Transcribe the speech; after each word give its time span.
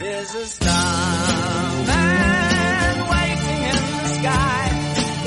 There's 0.00 0.34
a 0.34 0.46
starman 0.46 1.86
waiting 3.12 3.60
in 3.70 3.76
the 4.00 4.08
sky. 4.16 4.64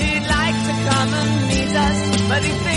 He'd 0.01 0.25
like 0.25 0.57
to 0.67 0.73
come 0.89 1.13
and 1.13 1.47
meet 1.47 1.75
us, 1.75 1.99
but 2.27 2.41
he 2.43 2.72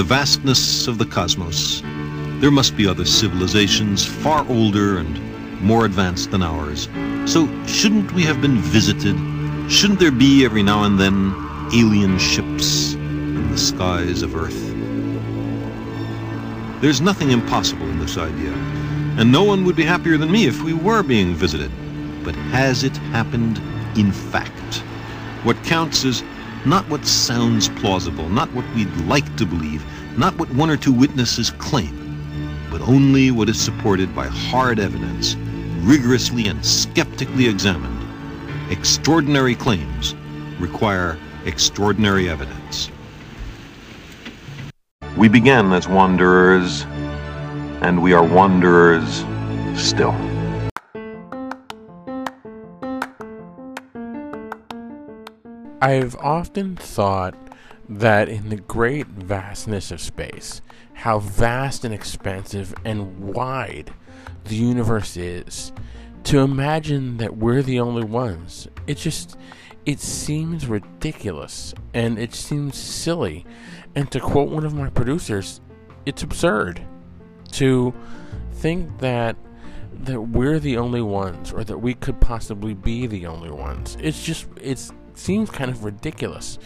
the 0.00 0.04
vastness 0.04 0.88
of 0.88 0.96
the 0.96 1.04
cosmos, 1.04 1.82
there 2.40 2.50
must 2.50 2.74
be 2.74 2.86
other 2.86 3.04
civilizations 3.04 4.02
far 4.02 4.48
older 4.48 4.96
and 4.96 5.20
more 5.60 5.84
advanced 5.84 6.30
than 6.30 6.42
ours. 6.42 6.88
So, 7.26 7.46
shouldn't 7.66 8.10
we 8.12 8.22
have 8.22 8.40
been 8.40 8.56
visited? 8.56 9.14
Shouldn't 9.70 10.00
there 10.00 10.10
be 10.10 10.42
every 10.42 10.62
now 10.62 10.84
and 10.84 10.98
then 10.98 11.34
alien 11.74 12.18
ships 12.18 12.94
in 12.94 13.50
the 13.50 13.58
skies 13.58 14.22
of 14.22 14.34
Earth? 14.34 14.58
There's 16.80 17.02
nothing 17.02 17.30
impossible 17.30 17.86
in 17.90 17.98
this 17.98 18.16
idea, 18.16 18.54
and 19.18 19.30
no 19.30 19.44
one 19.44 19.66
would 19.66 19.76
be 19.76 19.84
happier 19.84 20.16
than 20.16 20.32
me 20.32 20.46
if 20.46 20.62
we 20.62 20.72
were 20.72 21.02
being 21.02 21.34
visited. 21.34 21.70
But 22.24 22.34
has 22.56 22.84
it 22.84 22.96
happened 23.12 23.58
in 23.98 24.12
fact? 24.12 24.76
What 25.44 25.62
counts 25.62 26.04
is 26.04 26.22
not 26.66 26.88
what 26.88 27.06
sounds 27.06 27.68
plausible, 27.68 28.28
not 28.28 28.52
what 28.52 28.64
we'd 28.74 28.94
like 29.06 29.36
to 29.36 29.46
believe, 29.46 29.84
not 30.18 30.36
what 30.38 30.52
one 30.54 30.70
or 30.70 30.76
two 30.76 30.92
witnesses 30.92 31.50
claim, 31.52 31.96
but 32.70 32.80
only 32.82 33.30
what 33.30 33.48
is 33.48 33.60
supported 33.60 34.14
by 34.14 34.26
hard 34.26 34.78
evidence, 34.78 35.36
rigorously 35.80 36.46
and 36.48 36.64
skeptically 36.64 37.48
examined. 37.48 37.96
Extraordinary 38.70 39.54
claims 39.54 40.14
require 40.58 41.18
extraordinary 41.44 42.28
evidence. 42.28 42.90
We 45.16 45.28
began 45.28 45.72
as 45.72 45.88
wanderers, 45.88 46.84
and 47.82 48.02
we 48.02 48.12
are 48.12 48.22
wanderers 48.22 49.24
still. 49.74 50.14
I've 55.80 56.14
often 56.16 56.76
thought 56.76 57.34
that 57.88 58.28
in 58.28 58.50
the 58.50 58.56
great 58.56 59.06
vastness 59.06 59.90
of 59.90 60.00
space, 60.00 60.60
how 60.92 61.18
vast 61.18 61.84
and 61.84 61.94
expansive 61.94 62.74
and 62.84 63.18
wide 63.20 63.92
the 64.44 64.56
universe 64.56 65.16
is, 65.16 65.72
to 66.24 66.40
imagine 66.40 67.16
that 67.16 67.38
we're 67.38 67.62
the 67.62 67.80
only 67.80 68.04
ones, 68.04 68.68
it 68.86 68.96
just 68.96 69.38
it 69.86 70.00
seems 70.00 70.66
ridiculous 70.66 71.72
and 71.94 72.18
it 72.18 72.34
seems 72.34 72.76
silly. 72.76 73.46
And 73.94 74.10
to 74.12 74.20
quote 74.20 74.50
one 74.50 74.66
of 74.66 74.74
my 74.74 74.90
producers, 74.90 75.62
it's 76.04 76.22
absurd 76.22 76.82
to 77.52 77.94
think 78.52 78.98
that 78.98 79.36
that 80.02 80.20
we're 80.20 80.58
the 80.58 80.76
only 80.76 81.02
ones 81.02 81.52
or 81.52 81.64
that 81.64 81.78
we 81.78 81.94
could 81.94 82.20
possibly 82.20 82.74
be 82.74 83.06
the 83.06 83.26
only 83.26 83.50
ones. 83.50 83.96
It's 84.00 84.22
just 84.22 84.46
it's 84.60 84.92
seems 85.18 85.50
kind 85.50 85.70
of 85.70 85.84
ridiculous. 85.84 86.58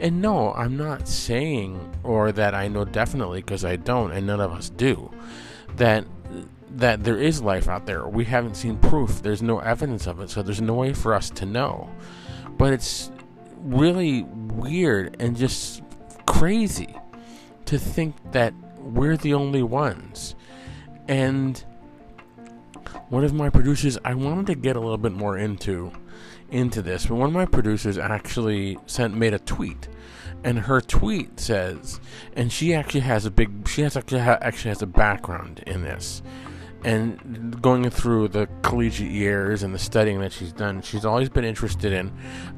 And 0.00 0.20
no, 0.20 0.52
I'm 0.54 0.76
not 0.76 1.08
saying 1.08 1.94
or 2.02 2.32
that 2.32 2.54
I 2.54 2.68
know 2.68 2.84
definitely 2.84 3.40
because 3.40 3.64
I 3.64 3.76
don't 3.76 4.12
and 4.12 4.26
none 4.26 4.40
of 4.40 4.52
us 4.52 4.68
do 4.68 5.10
that 5.76 6.04
that 6.74 7.04
there 7.04 7.18
is 7.18 7.42
life 7.42 7.68
out 7.68 7.86
there. 7.86 8.06
We 8.08 8.24
haven't 8.24 8.54
seen 8.54 8.78
proof. 8.78 9.22
There's 9.22 9.42
no 9.42 9.58
evidence 9.58 10.06
of 10.06 10.20
it, 10.20 10.30
so 10.30 10.42
there's 10.42 10.60
no 10.60 10.74
way 10.74 10.94
for 10.94 11.14
us 11.14 11.28
to 11.30 11.46
know. 11.46 11.90
But 12.56 12.72
it's 12.72 13.10
really 13.58 14.22
weird 14.22 15.16
and 15.20 15.36
just 15.36 15.82
crazy 16.26 16.96
to 17.66 17.78
think 17.78 18.16
that 18.32 18.54
we're 18.78 19.16
the 19.16 19.34
only 19.34 19.62
ones. 19.62 20.34
And 21.08 21.62
one 23.08 23.24
of 23.24 23.34
my 23.34 23.50
producers, 23.50 23.98
I 24.04 24.14
wanted 24.14 24.46
to 24.46 24.54
get 24.54 24.76
a 24.76 24.80
little 24.80 24.98
bit 24.98 25.12
more 25.12 25.36
into 25.36 25.92
into 26.52 26.82
this, 26.82 27.06
but 27.06 27.16
one 27.16 27.28
of 27.28 27.34
my 27.34 27.46
producers 27.46 27.98
actually 27.98 28.78
sent 28.86 29.16
made 29.16 29.34
a 29.34 29.38
tweet, 29.38 29.88
and 30.44 30.58
her 30.58 30.80
tweet 30.80 31.40
says, 31.40 32.00
and 32.34 32.52
she 32.52 32.74
actually 32.74 33.00
has 33.00 33.24
a 33.24 33.30
big, 33.30 33.66
she 33.66 33.82
has 33.82 33.96
actually 33.96 34.20
ha- 34.20 34.38
actually 34.40 34.68
has 34.68 34.82
a 34.82 34.86
background 34.86 35.62
in 35.66 35.82
this, 35.82 36.22
and 36.84 37.60
going 37.62 37.88
through 37.90 38.28
the 38.28 38.48
collegiate 38.62 39.10
years 39.10 39.62
and 39.62 39.74
the 39.74 39.78
studying 39.78 40.20
that 40.20 40.32
she's 40.32 40.52
done, 40.52 40.82
she's 40.82 41.04
always 41.04 41.28
been 41.28 41.44
interested 41.44 41.92
in. 41.92 42.12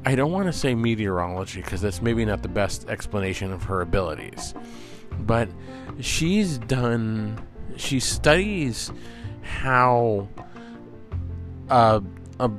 I 0.05 0.15
don't 0.15 0.31
want 0.31 0.47
to 0.47 0.53
say 0.53 0.75
meteorology 0.75 1.61
because 1.61 1.81
that's 1.81 2.01
maybe 2.01 2.25
not 2.25 2.41
the 2.41 2.49
best 2.49 2.89
explanation 2.89 3.53
of 3.53 3.63
her 3.63 3.81
abilities, 3.81 4.53
but 5.19 5.47
she's 5.99 6.57
done. 6.57 7.39
She 7.77 7.99
studies 7.99 8.91
how 9.41 10.27
uh, 11.69 12.01
a 12.39 12.49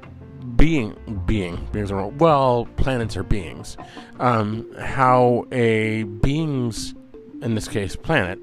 being 0.57 1.23
being 1.27 1.67
beings 1.73 1.91
are 1.91 2.07
well 2.07 2.69
planets 2.77 3.17
are 3.17 3.23
beings. 3.23 3.77
Um, 4.21 4.71
how 4.79 5.47
a 5.51 6.05
being's 6.05 6.95
in 7.43 7.55
this 7.55 7.69
case 7.69 7.97
planet 7.97 8.39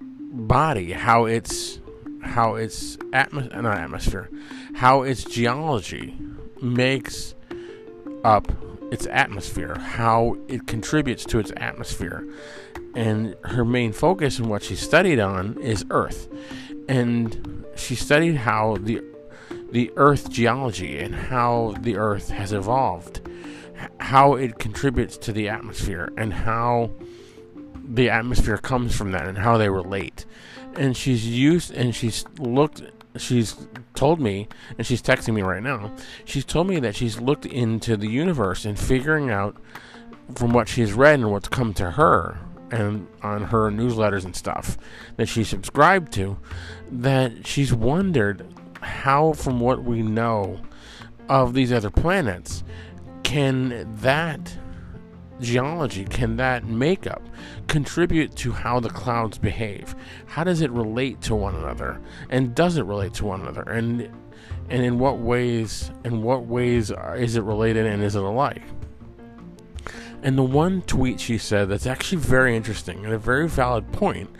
body 0.00 0.92
how 0.92 1.26
its 1.26 1.80
how 2.22 2.56
its 2.56 2.96
atmos- 3.12 3.54
not 3.54 3.78
atmosphere 3.78 4.28
how 4.74 5.02
its 5.02 5.22
geology 5.22 6.16
makes 6.60 7.34
up 8.24 8.50
its 8.90 9.06
atmosphere 9.06 9.76
how 9.78 10.36
it 10.48 10.66
contributes 10.66 11.24
to 11.24 11.38
its 11.38 11.52
atmosphere. 11.56 12.26
And 12.94 13.34
her 13.44 13.64
main 13.64 13.92
focus 13.92 14.38
and 14.38 14.48
what 14.48 14.62
she 14.62 14.76
studied 14.76 15.18
on 15.18 15.58
is 15.58 15.84
earth. 15.90 16.28
And 16.88 17.64
she 17.74 17.96
studied 17.96 18.36
how 18.36 18.76
the 18.80 19.02
the 19.74 19.90
Earth 19.96 20.30
geology 20.30 21.00
and 21.00 21.12
how 21.12 21.74
the 21.80 21.96
Earth 21.96 22.30
has 22.30 22.52
evolved, 22.52 23.20
how 23.98 24.34
it 24.34 24.56
contributes 24.60 25.16
to 25.16 25.32
the 25.32 25.48
atmosphere, 25.48 26.12
and 26.16 26.32
how 26.32 26.92
the 27.84 28.08
atmosphere 28.08 28.56
comes 28.56 28.94
from 28.96 29.10
that, 29.10 29.26
and 29.26 29.36
how 29.36 29.58
they 29.58 29.68
relate. 29.68 30.26
And 30.76 30.96
she's 30.96 31.26
used, 31.26 31.72
and 31.72 31.92
she's 31.92 32.24
looked, 32.38 32.82
she's 33.16 33.66
told 33.94 34.20
me, 34.20 34.46
and 34.78 34.86
she's 34.86 35.02
texting 35.02 35.34
me 35.34 35.42
right 35.42 35.62
now, 35.62 35.92
she's 36.24 36.44
told 36.44 36.68
me 36.68 36.78
that 36.78 36.94
she's 36.94 37.18
looked 37.18 37.44
into 37.44 37.96
the 37.96 38.08
universe 38.08 38.64
and 38.64 38.78
figuring 38.78 39.28
out 39.30 39.56
from 40.36 40.52
what 40.52 40.68
she's 40.68 40.92
read 40.92 41.18
and 41.18 41.32
what's 41.32 41.48
come 41.48 41.74
to 41.74 41.90
her 41.90 42.38
and 42.70 43.08
on 43.24 43.42
her 43.42 43.72
newsletters 43.72 44.24
and 44.24 44.36
stuff 44.36 44.78
that 45.16 45.26
she 45.26 45.42
subscribed 45.42 46.12
to 46.12 46.38
that 46.92 47.44
she's 47.44 47.74
wondered 47.74 48.53
how, 48.84 49.32
from 49.32 49.60
what 49.60 49.84
we 49.84 50.02
know 50.02 50.60
of 51.28 51.54
these 51.54 51.72
other 51.72 51.90
planets, 51.90 52.62
can 53.22 53.92
that 54.00 54.56
geology, 55.40 56.04
can 56.04 56.36
that 56.36 56.64
makeup 56.64 57.22
contribute 57.66 58.34
to 58.36 58.52
how 58.52 58.80
the 58.80 58.90
clouds 58.90 59.38
behave? 59.38 59.94
How 60.26 60.44
does 60.44 60.60
it 60.60 60.70
relate 60.70 61.20
to 61.22 61.34
one 61.34 61.54
another? 61.54 62.00
And 62.30 62.54
does 62.54 62.76
it 62.76 62.84
relate 62.84 63.14
to 63.14 63.26
one 63.26 63.40
another? 63.40 63.62
And 63.62 64.10
and 64.70 64.82
in 64.82 64.98
what 64.98 65.18
ways 65.18 65.90
in 66.04 66.22
what 66.22 66.46
ways 66.46 66.90
is 67.16 67.36
it 67.36 67.42
related 67.42 67.86
and 67.86 68.02
is 68.02 68.16
it 68.16 68.22
alike? 68.22 68.62
And 70.22 70.38
the 70.38 70.42
one 70.42 70.80
tweet 70.82 71.20
she 71.20 71.36
said 71.36 71.68
that's 71.68 71.86
actually 71.86 72.18
very 72.18 72.56
interesting 72.56 73.04
and 73.04 73.12
a 73.12 73.18
very 73.18 73.48
valid 73.48 73.90
point 73.92 74.30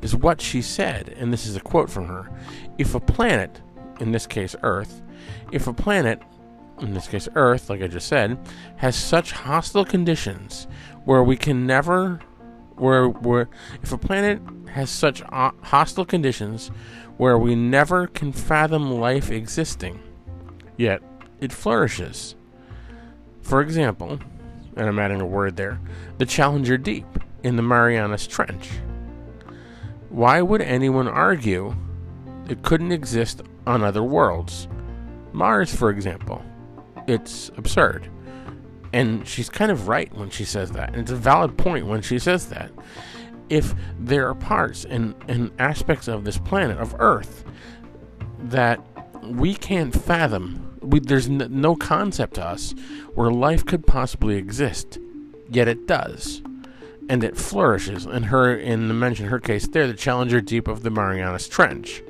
is 0.00 0.14
what 0.14 0.40
she 0.40 0.60
said, 0.62 1.14
and 1.18 1.32
this 1.32 1.46
is 1.46 1.56
a 1.56 1.60
quote 1.60 1.90
from 1.90 2.06
her. 2.06 2.30
If 2.78 2.94
a 2.94 3.00
planet 3.00 3.60
in 4.00 4.12
this 4.12 4.26
case 4.26 4.56
Earth, 4.62 5.02
if 5.52 5.66
a 5.66 5.72
planet, 5.72 6.20
in 6.80 6.94
this 6.94 7.08
case 7.08 7.28
Earth, 7.34 7.70
like 7.70 7.82
I 7.82 7.86
just 7.86 8.08
said, 8.08 8.38
has 8.76 8.96
such 8.96 9.32
hostile 9.32 9.84
conditions 9.84 10.66
where 11.04 11.22
we 11.22 11.36
can 11.36 11.66
never, 11.66 12.20
where, 12.76 13.08
where 13.08 13.48
if 13.82 13.92
a 13.92 13.98
planet 13.98 14.40
has 14.72 14.90
such 14.90 15.22
hostile 15.22 16.04
conditions 16.04 16.70
where 17.16 17.38
we 17.38 17.54
never 17.54 18.06
can 18.08 18.32
fathom 18.32 18.90
life 18.90 19.30
existing, 19.30 20.00
yet 20.76 21.00
it 21.40 21.52
flourishes. 21.52 22.34
For 23.42 23.60
example, 23.60 24.18
and 24.76 24.88
I'm 24.88 24.98
adding 24.98 25.20
a 25.20 25.26
word 25.26 25.56
there, 25.56 25.80
the 26.18 26.26
Challenger 26.26 26.76
Deep 26.76 27.06
in 27.42 27.56
the 27.56 27.62
Marianas 27.62 28.26
Trench. 28.26 28.70
Why 30.08 30.42
would 30.42 30.60
anyone 30.60 31.08
argue 31.08 31.76
it 32.48 32.62
couldn't 32.62 32.92
exist 32.92 33.42
on 33.66 33.82
other 33.82 34.02
worlds. 34.02 34.68
Mars, 35.32 35.74
for 35.74 35.90
example. 35.90 36.42
It's 37.06 37.50
absurd. 37.56 38.08
And 38.92 39.26
she's 39.26 39.50
kind 39.50 39.70
of 39.70 39.88
right 39.88 40.12
when 40.14 40.30
she 40.30 40.44
says 40.44 40.70
that. 40.72 40.90
And 40.90 40.98
it's 40.98 41.10
a 41.10 41.16
valid 41.16 41.58
point 41.58 41.86
when 41.86 42.00
she 42.00 42.18
says 42.18 42.46
that. 42.46 42.70
If 43.50 43.74
there 43.98 44.28
are 44.28 44.34
parts 44.34 44.84
and, 44.84 45.14
and 45.28 45.50
aspects 45.58 46.08
of 46.08 46.24
this 46.24 46.38
planet, 46.38 46.78
of 46.78 46.94
Earth, 46.98 47.44
that 48.38 48.80
we 49.22 49.54
can't 49.54 49.94
fathom, 49.94 50.78
we, 50.80 51.00
there's 51.00 51.28
n- 51.28 51.48
no 51.50 51.74
concept 51.74 52.34
to 52.34 52.44
us 52.44 52.74
where 53.14 53.30
life 53.30 53.66
could 53.66 53.86
possibly 53.86 54.36
exist, 54.36 54.98
yet 55.50 55.68
it 55.68 55.86
does. 55.86 56.42
And 57.08 57.22
it 57.22 57.36
flourishes. 57.36 58.06
In 58.06 58.24
her, 58.24 58.56
in 58.56 58.88
the 58.88 58.94
mention, 58.94 59.26
her 59.26 59.40
case 59.40 59.66
there, 59.66 59.86
the 59.86 59.94
Challenger 59.94 60.40
Deep 60.40 60.68
of 60.68 60.82
the 60.82 60.90
Marianas 60.90 61.48
Trench 61.48 62.02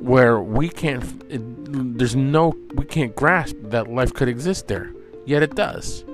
where 0.00 0.40
we 0.40 0.68
can't 0.68 1.04
it, 1.28 1.40
there's 1.98 2.16
no 2.16 2.54
we 2.74 2.84
can't 2.84 3.14
grasp 3.14 3.56
that 3.64 3.88
life 3.88 4.12
could 4.14 4.28
exist 4.28 4.68
there 4.68 4.92
yet 5.26 5.42
it 5.42 5.54
does 5.54 6.04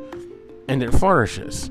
and 0.69 0.83
it 0.83 0.93
flourishes. 0.93 1.71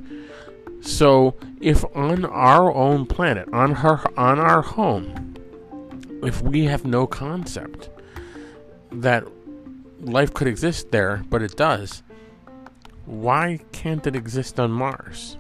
So 0.80 1.36
if 1.60 1.84
on 1.96 2.24
our 2.26 2.74
own 2.74 3.06
planet 3.06 3.50
on 3.52 3.76
her 3.76 4.02
on 4.18 4.40
our 4.40 4.62
home 4.62 5.36
if 6.24 6.42
we 6.42 6.66
have 6.66 6.86
no 6.86 7.06
concept 7.06 7.90
that 8.92 9.28
life 10.00 10.34
could 10.34 10.48
exist 10.48 10.92
there 10.92 11.24
but 11.30 11.42
it 11.42 11.56
does 11.58 12.04
why 13.06 13.60
can't 13.72 14.06
it 14.08 14.16
exist 14.16 14.60
on 14.60 14.72
mars? 14.72 15.38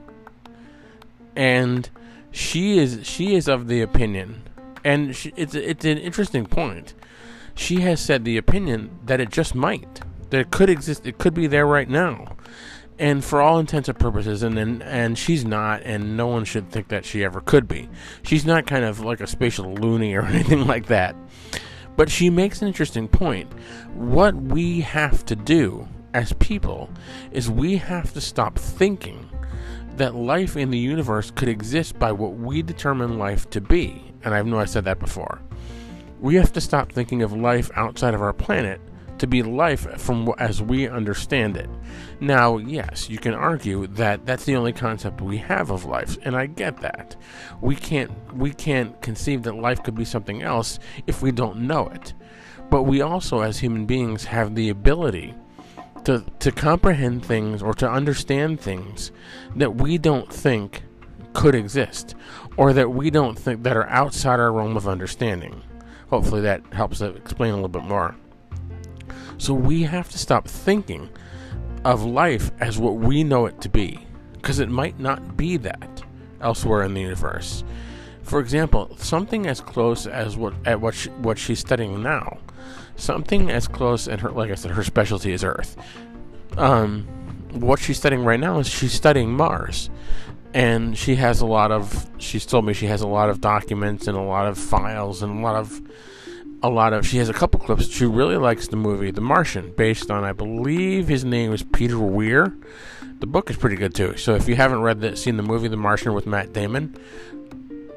And 1.35 1.89
she 2.31 2.77
is 2.77 3.05
she 3.05 3.35
is 3.35 3.47
of 3.47 3.67
the 3.67 3.81
opinion 3.81 4.43
and 4.85 5.15
she, 5.15 5.33
it's 5.35 5.55
it's 5.55 5.83
an 5.83 5.97
interesting 5.97 6.45
point. 6.45 6.93
She 7.55 7.81
has 7.81 7.99
said 7.99 8.23
the 8.23 8.37
opinion 8.37 8.99
that 9.05 9.19
it 9.19 9.29
just 9.29 9.55
might, 9.55 10.01
that 10.29 10.39
it 10.39 10.51
could 10.51 10.69
exist, 10.69 11.07
it 11.07 11.17
could 11.17 11.33
be 11.33 11.47
there 11.47 11.65
right 11.65 11.89
now, 11.89 12.37
and 12.99 13.25
for 13.25 13.41
all 13.41 13.57
intents 13.57 13.89
and 13.89 13.97
purposes, 13.97 14.43
and 14.43 14.57
and, 14.57 14.83
and 14.83 15.17
she's 15.17 15.43
not, 15.43 15.81
and 15.83 16.15
no 16.15 16.27
one 16.27 16.45
should 16.45 16.69
think 16.69 16.89
that 16.89 17.03
she 17.03 17.23
ever 17.23 17.41
could 17.41 17.67
be. 17.67 17.89
She's 18.21 18.45
not 18.45 18.67
kind 18.67 18.85
of 18.85 18.99
like 18.99 19.21
a 19.21 19.27
spatial 19.27 19.73
loony 19.73 20.13
or 20.13 20.21
anything 20.25 20.65
like 20.67 20.85
that. 20.85 21.15
But 21.97 22.11
she 22.11 22.29
makes 22.29 22.61
an 22.61 22.67
interesting 22.67 23.07
point. 23.07 23.51
What 23.93 24.35
we 24.35 24.81
have 24.81 25.25
to 25.25 25.35
do 25.35 25.87
as 26.13 26.33
people 26.33 26.89
is 27.31 27.49
we 27.49 27.77
have 27.77 28.13
to 28.13 28.21
stop 28.21 28.59
thinking 28.59 29.29
that 29.95 30.13
life 30.13 30.57
in 30.57 30.71
the 30.71 30.77
universe 30.77 31.31
could 31.31 31.47
exist 31.47 31.97
by 31.97 32.11
what 32.11 32.33
we 32.33 32.61
determine 32.61 33.17
life 33.17 33.49
to 33.51 33.61
be 33.61 34.11
and 34.25 34.33
I 34.33 34.41
know 34.41 34.59
I 34.59 34.65
said 34.65 34.85
that 34.85 34.99
before. 34.99 35.39
We 36.19 36.35
have 36.35 36.51
to 36.53 36.61
stop 36.61 36.91
thinking 36.91 37.21
of 37.21 37.31
life 37.33 37.69
outside 37.75 38.13
of 38.13 38.21
our 38.21 38.33
planet 38.33 38.81
to 39.19 39.27
be 39.27 39.43
life 39.43 39.99
from 39.99 40.33
as 40.37 40.61
we 40.61 40.87
understand 40.87 41.55
it. 41.57 41.69
Now, 42.19 42.57
yes, 42.57 43.09
you 43.09 43.17
can 43.17 43.33
argue 43.33 43.87
that 43.87 44.25
that's 44.25 44.45
the 44.45 44.55
only 44.55 44.73
concept 44.73 45.21
we 45.21 45.37
have 45.37 45.69
of 45.69 45.85
life, 45.85 46.17
and 46.23 46.35
I 46.35 46.47
get 46.47 46.81
that. 46.81 47.15
We 47.61 47.75
can't 47.75 48.11
we 48.33 48.51
can't 48.51 48.99
conceive 49.01 49.43
that 49.43 49.55
life 49.55 49.83
could 49.83 49.95
be 49.95 50.05
something 50.05 50.41
else 50.41 50.79
if 51.07 51.21
we 51.21 51.31
don't 51.31 51.61
know 51.61 51.87
it. 51.87 52.13
But 52.69 52.83
we 52.83 53.01
also 53.01 53.41
as 53.41 53.59
human 53.59 53.85
beings 53.85 54.25
have 54.25 54.55
the 54.55 54.69
ability 54.69 55.33
to 56.05 56.25
to 56.39 56.51
comprehend 56.51 57.25
things 57.25 57.61
or 57.61 57.73
to 57.75 57.89
understand 57.89 58.59
things 58.59 59.11
that 59.55 59.75
we 59.75 59.97
don't 59.97 60.31
think 60.31 60.83
could 61.33 61.55
exist 61.55 62.15
or 62.57 62.73
that 62.73 62.91
we 62.91 63.09
don't 63.09 63.37
think 63.37 63.63
that 63.63 63.75
are 63.77 63.87
outside 63.89 64.39
our 64.39 64.51
realm 64.51 64.77
of 64.77 64.87
understanding. 64.87 65.61
Hopefully 66.09 66.41
that 66.41 66.61
helps 66.73 67.01
explain 67.01 67.51
a 67.51 67.55
little 67.55 67.67
bit 67.67 67.83
more. 67.83 68.15
So 69.37 69.53
we 69.53 69.83
have 69.83 70.09
to 70.11 70.17
stop 70.17 70.47
thinking 70.47 71.09
of 71.83 72.03
life 72.03 72.51
as 72.59 72.77
what 72.77 72.95
we 72.95 73.23
know 73.23 73.45
it 73.45 73.61
to 73.61 73.69
be 73.69 74.05
because 74.33 74.59
it 74.59 74.69
might 74.69 74.99
not 74.99 75.37
be 75.37 75.57
that 75.57 76.03
elsewhere 76.41 76.83
in 76.83 76.93
the 76.93 77.01
universe. 77.01 77.63
For 78.23 78.39
example, 78.39 78.95
something 78.97 79.45
as 79.45 79.61
close 79.61 80.07
as 80.07 80.35
what 80.35 80.53
at 80.65 80.81
what 80.81 80.95
she, 80.95 81.09
what 81.09 81.37
she's 81.37 81.59
studying 81.59 82.01
now, 82.01 82.39
something 82.95 83.51
as 83.51 83.67
close 83.67 84.07
and 84.07 84.19
her 84.21 84.31
like 84.31 84.51
I 84.51 84.55
said, 84.55 84.71
her 84.71 84.83
specialty 84.83 85.31
is 85.31 85.43
Earth. 85.43 85.77
Um, 86.57 87.07
what 87.51 87.79
she's 87.79 87.97
studying 87.97 88.23
right 88.23 88.39
now 88.39 88.59
is 88.59 88.67
she's 88.67 88.93
studying 88.93 89.31
Mars, 89.31 89.89
and 90.55 90.97
she 90.97 91.15
has 91.15 91.41
a 91.41 91.45
lot 91.45 91.69
of 91.69 92.09
she's 92.17 92.45
told 92.45 92.65
me 92.65 92.73
she 92.73 92.85
has 92.85 93.01
a 93.01 93.07
lot 93.07 93.29
of 93.29 93.41
documents 93.41 94.07
and 94.07 94.17
a 94.17 94.21
lot 94.21 94.47
of 94.47 94.57
files 94.57 95.21
and 95.21 95.39
a 95.39 95.41
lot 95.41 95.57
of 95.57 95.81
a 96.63 96.69
lot 96.69 96.93
of 96.93 97.05
she 97.05 97.17
has 97.17 97.27
a 97.27 97.33
couple 97.33 97.59
clips. 97.59 97.89
She 97.89 98.05
really 98.05 98.37
likes 98.37 98.69
the 98.69 98.77
movie 98.77 99.11
the 99.11 99.21
martian 99.21 99.73
based 99.75 100.09
on 100.09 100.23
i 100.23 100.31
believe 100.31 101.09
his 101.09 101.25
name 101.25 101.51
is 101.51 101.61
peter 101.61 101.99
weir. 101.99 102.55
The 103.19 103.27
book 103.27 103.49
is 103.49 103.57
pretty 103.57 103.75
good 103.75 103.93
too. 103.93 104.15
So 104.17 104.35
if 104.35 104.47
you 104.47 104.55
haven't 104.55 104.81
read 104.81 105.01
the 105.01 105.17
seen 105.17 105.35
the 105.35 105.43
movie 105.43 105.67
the 105.67 105.77
martian 105.77 106.13
with 106.13 106.25
matt 106.25 106.53
damon 106.53 106.95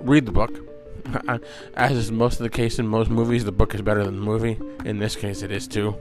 read 0.01 0.27
the 0.27 0.33
book. 0.33 0.53
As 1.75 1.93
is 1.93 2.11
most 2.11 2.41
of 2.41 2.43
the 2.43 2.51
case 2.51 2.81
in 2.81 2.89
most 2.89 3.09
movies 3.09 3.45
the 3.45 3.53
book 3.53 3.73
is 3.73 3.83
better 3.83 4.05
than 4.05 4.17
the 4.17 4.27
movie. 4.27 4.59
In 4.85 4.99
this 4.99 5.15
case 5.15 5.43
it 5.43 5.53
is 5.53 5.69
too. 5.69 5.97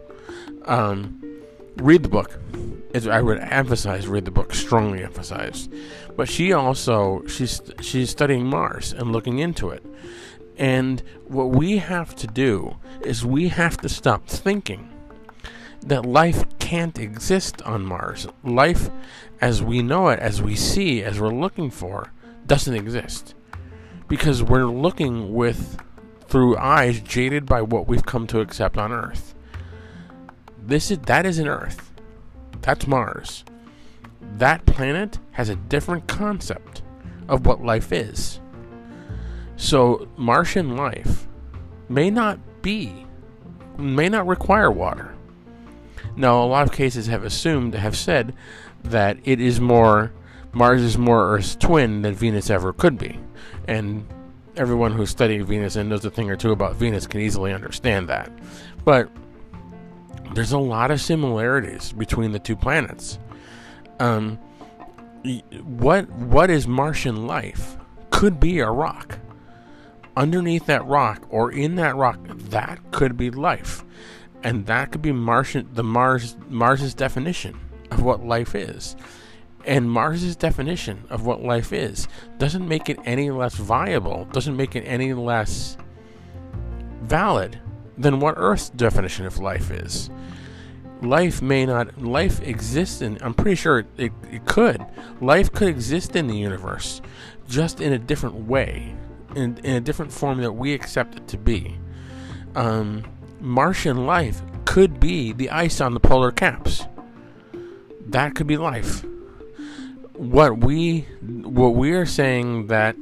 Um, 0.66 1.22
read 1.82 2.04
the 2.04 2.10
book. 2.10 2.40
I 3.10 3.22
would 3.22 3.40
emphasize 3.40 4.08
read 4.08 4.26
the 4.26 4.32
book, 4.32 4.54
strongly 4.56 5.04
emphasize. 5.04 5.70
But 6.16 6.28
she 6.28 6.52
also 6.52 7.24
she's 7.28 7.62
she's 7.82 8.10
studying 8.10 8.48
Mars 8.48 8.92
and 8.94 9.12
looking 9.12 9.40
into 9.40 9.70
it. 9.70 9.86
And 10.58 11.04
what 11.28 11.52
we 11.52 11.78
have 11.78 12.16
to 12.16 12.28
do 12.28 12.78
is 13.02 13.24
we 13.24 13.50
have 13.50 13.78
to 13.78 13.90
stop 13.90 14.28
thinking 14.28 14.90
that 15.82 16.06
life 16.06 16.44
can't 16.58 16.98
exist 16.98 17.62
on 17.62 17.86
Mars. 17.86 18.28
Life 18.44 18.90
as 19.40 19.62
we 19.62 19.84
know 19.84 20.10
it, 20.10 20.20
as 20.20 20.42
we 20.42 20.56
see, 20.56 21.04
as 21.04 21.20
we're 21.20 21.30
looking 21.30 21.70
for, 21.70 22.12
doesn't 22.48 22.74
exist. 22.74 23.36
Because 24.08 24.42
we're 24.42 24.66
looking 24.66 25.34
with 25.34 25.78
through 26.28 26.58
eyes 26.58 27.00
jaded 27.00 27.46
by 27.46 27.62
what 27.62 27.88
we've 27.88 28.06
come 28.06 28.26
to 28.28 28.40
accept 28.40 28.78
on 28.78 28.92
Earth. 28.92 29.36
This 30.68 30.92
is 30.92 31.00
that 31.00 31.26
is 31.26 31.40
an 31.40 31.48
Earth. 31.48 31.94
That's 32.62 32.86
Mars. 32.88 33.46
That 34.38 34.66
planet 34.66 35.18
has 35.32 35.48
a 35.48 35.56
different 35.56 36.08
concept 36.08 36.82
of 37.30 37.46
what 37.46 37.64
life 37.64 37.94
is. 37.94 38.42
So 39.56 40.10
Martian 40.18 40.76
life 40.76 41.26
may 41.88 42.10
not 42.10 42.62
be 42.62 43.06
may 43.78 44.10
not 44.10 44.28
require 44.28 44.70
water. 44.70 45.16
Now, 46.18 46.44
a 46.44 46.48
lot 46.48 46.64
of 46.64 46.72
cases 46.74 47.08
have 47.08 47.24
assumed, 47.24 47.76
have 47.76 47.96
said 47.96 48.34
that 48.84 49.18
it 49.24 49.40
is 49.40 49.62
more 49.62 50.12
Mars 50.52 50.82
is 50.82 50.98
more 50.98 51.34
Earth's 51.34 51.56
twin 51.56 52.02
than 52.02 52.14
Venus 52.14 52.50
ever 52.50 52.74
could 52.74 52.98
be, 52.98 53.20
and 53.68 54.06
everyone 54.58 54.92
who's 54.92 55.12
studying 55.12 55.46
Venus 55.46 55.76
and 55.76 55.88
knows 55.88 56.04
a 56.04 56.10
thing 56.10 56.30
or 56.30 56.36
two 56.36 56.52
about 56.52 56.76
Venus 56.76 57.08
can 57.08 57.22
easily 57.22 57.54
understand 57.54 58.10
that. 58.10 58.32
But 58.84 59.10
there's 60.38 60.52
a 60.52 60.60
lot 60.60 60.92
of 60.92 61.02
similarities 61.02 61.92
between 61.94 62.32
the 62.32 62.38
two 62.38 62.56
planets. 62.56 63.18
Um, 64.00 64.38
what 65.64 66.08
what 66.12 66.52
is 66.52 66.68
Martian 66.68 67.26
life? 67.26 67.76
Could 68.12 68.40
be 68.40 68.60
a 68.60 68.70
rock. 68.70 69.18
Underneath 70.16 70.68
that 70.68 70.86
rock 70.86 71.26
or 71.32 71.52
in 71.52 71.74
that 71.78 71.96
rock, 71.96 72.20
that 72.28 72.92
could 72.92 73.18
be 73.18 73.32
life, 73.32 73.84
and 74.44 74.68
that 74.68 74.92
could 74.92 75.02
be 75.02 75.12
Martian. 75.12 75.70
The 75.74 75.84
Mars 75.84 76.38
Mars's 76.50 76.94
definition 76.94 77.60
of 77.90 78.04
what 78.04 78.24
life 78.24 78.54
is, 78.54 78.96
and 79.66 79.90
Mars's 79.90 80.36
definition 80.36 81.04
of 81.10 81.26
what 81.26 81.42
life 81.42 81.74
is 81.74 82.08
doesn't 82.38 82.68
make 82.68 82.90
it 82.90 83.00
any 83.06 83.32
less 83.32 83.56
viable. 83.56 84.26
Doesn't 84.26 84.56
make 84.56 84.76
it 84.76 84.84
any 84.84 85.16
less 85.16 85.78
valid 87.02 87.60
than 87.98 88.20
what 88.20 88.36
Earth's 88.38 88.70
definition 88.70 89.26
of 89.26 89.40
life 89.40 89.72
is. 89.72 90.12
Life 91.02 91.42
may 91.42 91.66
not, 91.66 92.02
life 92.02 92.42
exists 92.42 93.02
in, 93.02 93.20
I'm 93.22 93.34
pretty 93.34 93.56
sure 93.56 93.86
it, 93.98 94.12
it 94.32 94.46
could. 94.46 94.84
Life 95.22 95.52
could 95.52 95.68
exist 95.68 96.16
in 96.16 96.28
the 96.28 96.36
universe, 96.36 97.02
just 97.48 97.82
in 97.82 97.94
a 97.94 98.00
different 98.00 98.36
way, 98.48 98.96
in, 99.36 99.58
in 99.64 99.76
a 99.76 99.82
different 99.82 100.12
form 100.12 100.42
that 100.42 100.54
we 100.54 100.74
accept 100.74 101.16
it 101.16 101.28
to 101.28 101.38
be. 101.38 101.78
Um, 102.56 103.04
Martian 103.40 104.08
life 104.08 104.42
could 104.66 105.00
be 105.00 105.34
the 105.34 105.52
ice 105.52 105.80
on 105.82 105.94
the 105.94 106.00
polar 106.00 106.32
caps. 106.32 106.86
That 108.08 108.34
could 108.34 108.48
be 108.48 108.58
life. 108.58 109.06
What 110.14 110.58
we, 110.58 111.02
what 111.22 111.76
we 111.76 111.92
are 111.92 112.08
saying 112.08 112.68
that 112.68 112.96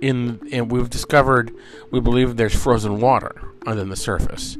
in, 0.00 0.40
and 0.52 0.72
we've 0.72 0.90
discovered, 0.90 1.54
we 1.92 2.00
believe 2.00 2.36
there's 2.36 2.60
frozen 2.60 3.00
water 3.00 3.40
under 3.66 3.84
the 3.84 3.96
surface. 3.96 4.56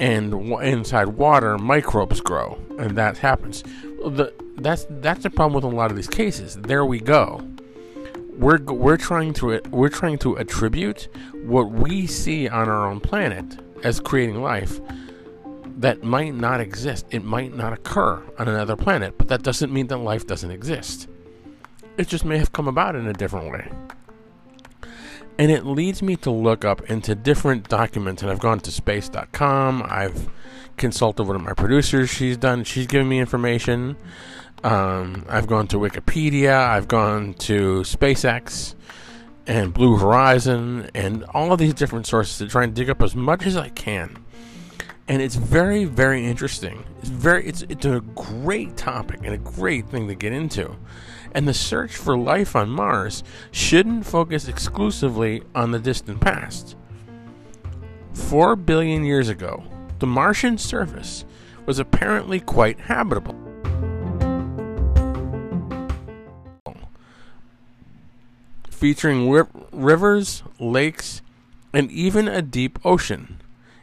And 0.00 0.30
w- 0.30 0.58
inside 0.60 1.08
water, 1.08 1.58
microbes 1.58 2.20
grow, 2.20 2.58
and 2.78 2.96
that 2.96 3.18
happens. 3.18 3.62
The, 4.04 4.32
that's 4.56 4.86
that's 4.90 5.22
the 5.24 5.30
problem 5.30 5.54
with 5.54 5.64
a 5.64 5.76
lot 5.76 5.90
of 5.90 5.96
these 5.96 6.08
cases. 6.08 6.56
There 6.56 6.84
we 6.84 7.00
go. 7.00 7.42
We're 8.38 8.58
we're 8.62 8.96
trying 8.96 9.32
to 9.34 9.60
we're 9.70 9.88
trying 9.88 10.18
to 10.18 10.36
attribute 10.36 11.08
what 11.44 11.70
we 11.72 12.06
see 12.06 12.48
on 12.48 12.68
our 12.68 12.86
own 12.86 13.00
planet 13.00 13.58
as 13.82 14.00
creating 14.00 14.40
life. 14.42 14.80
that 15.76 16.02
might 16.02 16.34
not 16.34 16.60
exist. 16.60 17.06
It 17.10 17.24
might 17.24 17.54
not 17.54 17.72
occur 17.72 18.20
on 18.38 18.48
another 18.48 18.76
planet, 18.76 19.14
but 19.18 19.28
that 19.28 19.42
doesn't 19.42 19.72
mean 19.72 19.86
that 19.88 19.98
life 19.98 20.26
doesn't 20.26 20.50
exist. 20.50 21.08
It 21.96 22.08
just 22.08 22.24
may 22.24 22.38
have 22.38 22.52
come 22.52 22.68
about 22.68 22.96
in 22.96 23.06
a 23.06 23.12
different 23.12 23.50
way. 23.52 23.70
And 25.38 25.52
it 25.52 25.64
leads 25.64 26.02
me 26.02 26.16
to 26.16 26.30
look 26.30 26.64
up 26.64 26.90
into 26.90 27.14
different 27.14 27.68
documents, 27.68 28.22
and 28.22 28.30
I've 28.30 28.40
gone 28.40 28.58
to 28.60 28.72
space.com. 28.72 29.84
I've 29.88 30.28
consulted 30.76 31.24
one 31.24 31.36
of 31.36 31.42
my 31.42 31.52
producers. 31.52 32.10
She's 32.10 32.36
done, 32.36 32.64
she's 32.64 32.86
given 32.86 33.08
me 33.08 33.20
information. 33.20 33.96
Um, 34.64 35.24
I've 35.28 35.46
gone 35.46 35.68
to 35.68 35.76
Wikipedia. 35.76 36.68
I've 36.68 36.88
gone 36.88 37.34
to 37.34 37.82
SpaceX 37.82 38.74
and 39.46 39.72
Blue 39.72 39.96
Horizon 39.96 40.90
and 40.94 41.24
all 41.32 41.52
of 41.52 41.58
these 41.58 41.74
different 41.74 42.06
sources 42.06 42.38
to 42.38 42.48
try 42.48 42.64
and 42.64 42.74
dig 42.74 42.90
up 42.90 43.02
as 43.02 43.14
much 43.14 43.46
as 43.46 43.56
I 43.56 43.68
can. 43.70 44.24
And 45.06 45.22
it's 45.22 45.36
very, 45.36 45.84
very 45.84 46.26
interesting. 46.26 46.84
It's 46.98 47.08
very, 47.08 47.46
it's, 47.46 47.62
it's 47.62 47.86
a 47.86 48.00
great 48.14 48.76
topic 48.76 49.20
and 49.24 49.34
a 49.34 49.38
great 49.38 49.88
thing 49.88 50.08
to 50.08 50.14
get 50.14 50.32
into. 50.32 50.76
And 51.32 51.46
the 51.46 51.54
search 51.54 51.96
for 51.96 52.16
life 52.16 52.56
on 52.56 52.70
Mars 52.70 53.22
shouldn't 53.50 54.06
focus 54.06 54.48
exclusively 54.48 55.42
on 55.54 55.70
the 55.70 55.78
distant 55.78 56.20
past. 56.20 56.76
Four 58.12 58.56
billion 58.56 59.04
years 59.04 59.28
ago, 59.28 59.62
the 59.98 60.06
Martian 60.06 60.58
surface 60.58 61.24
was 61.66 61.78
apparently 61.78 62.40
quite 62.40 62.80
habitable. 62.80 63.48
featuring 68.78 69.28
ri- 69.28 69.42
rivers, 69.72 70.44
lakes, 70.60 71.20
and 71.72 71.90
even 71.90 72.28
a 72.28 72.40
deep 72.40 72.78
ocean. 72.84 73.40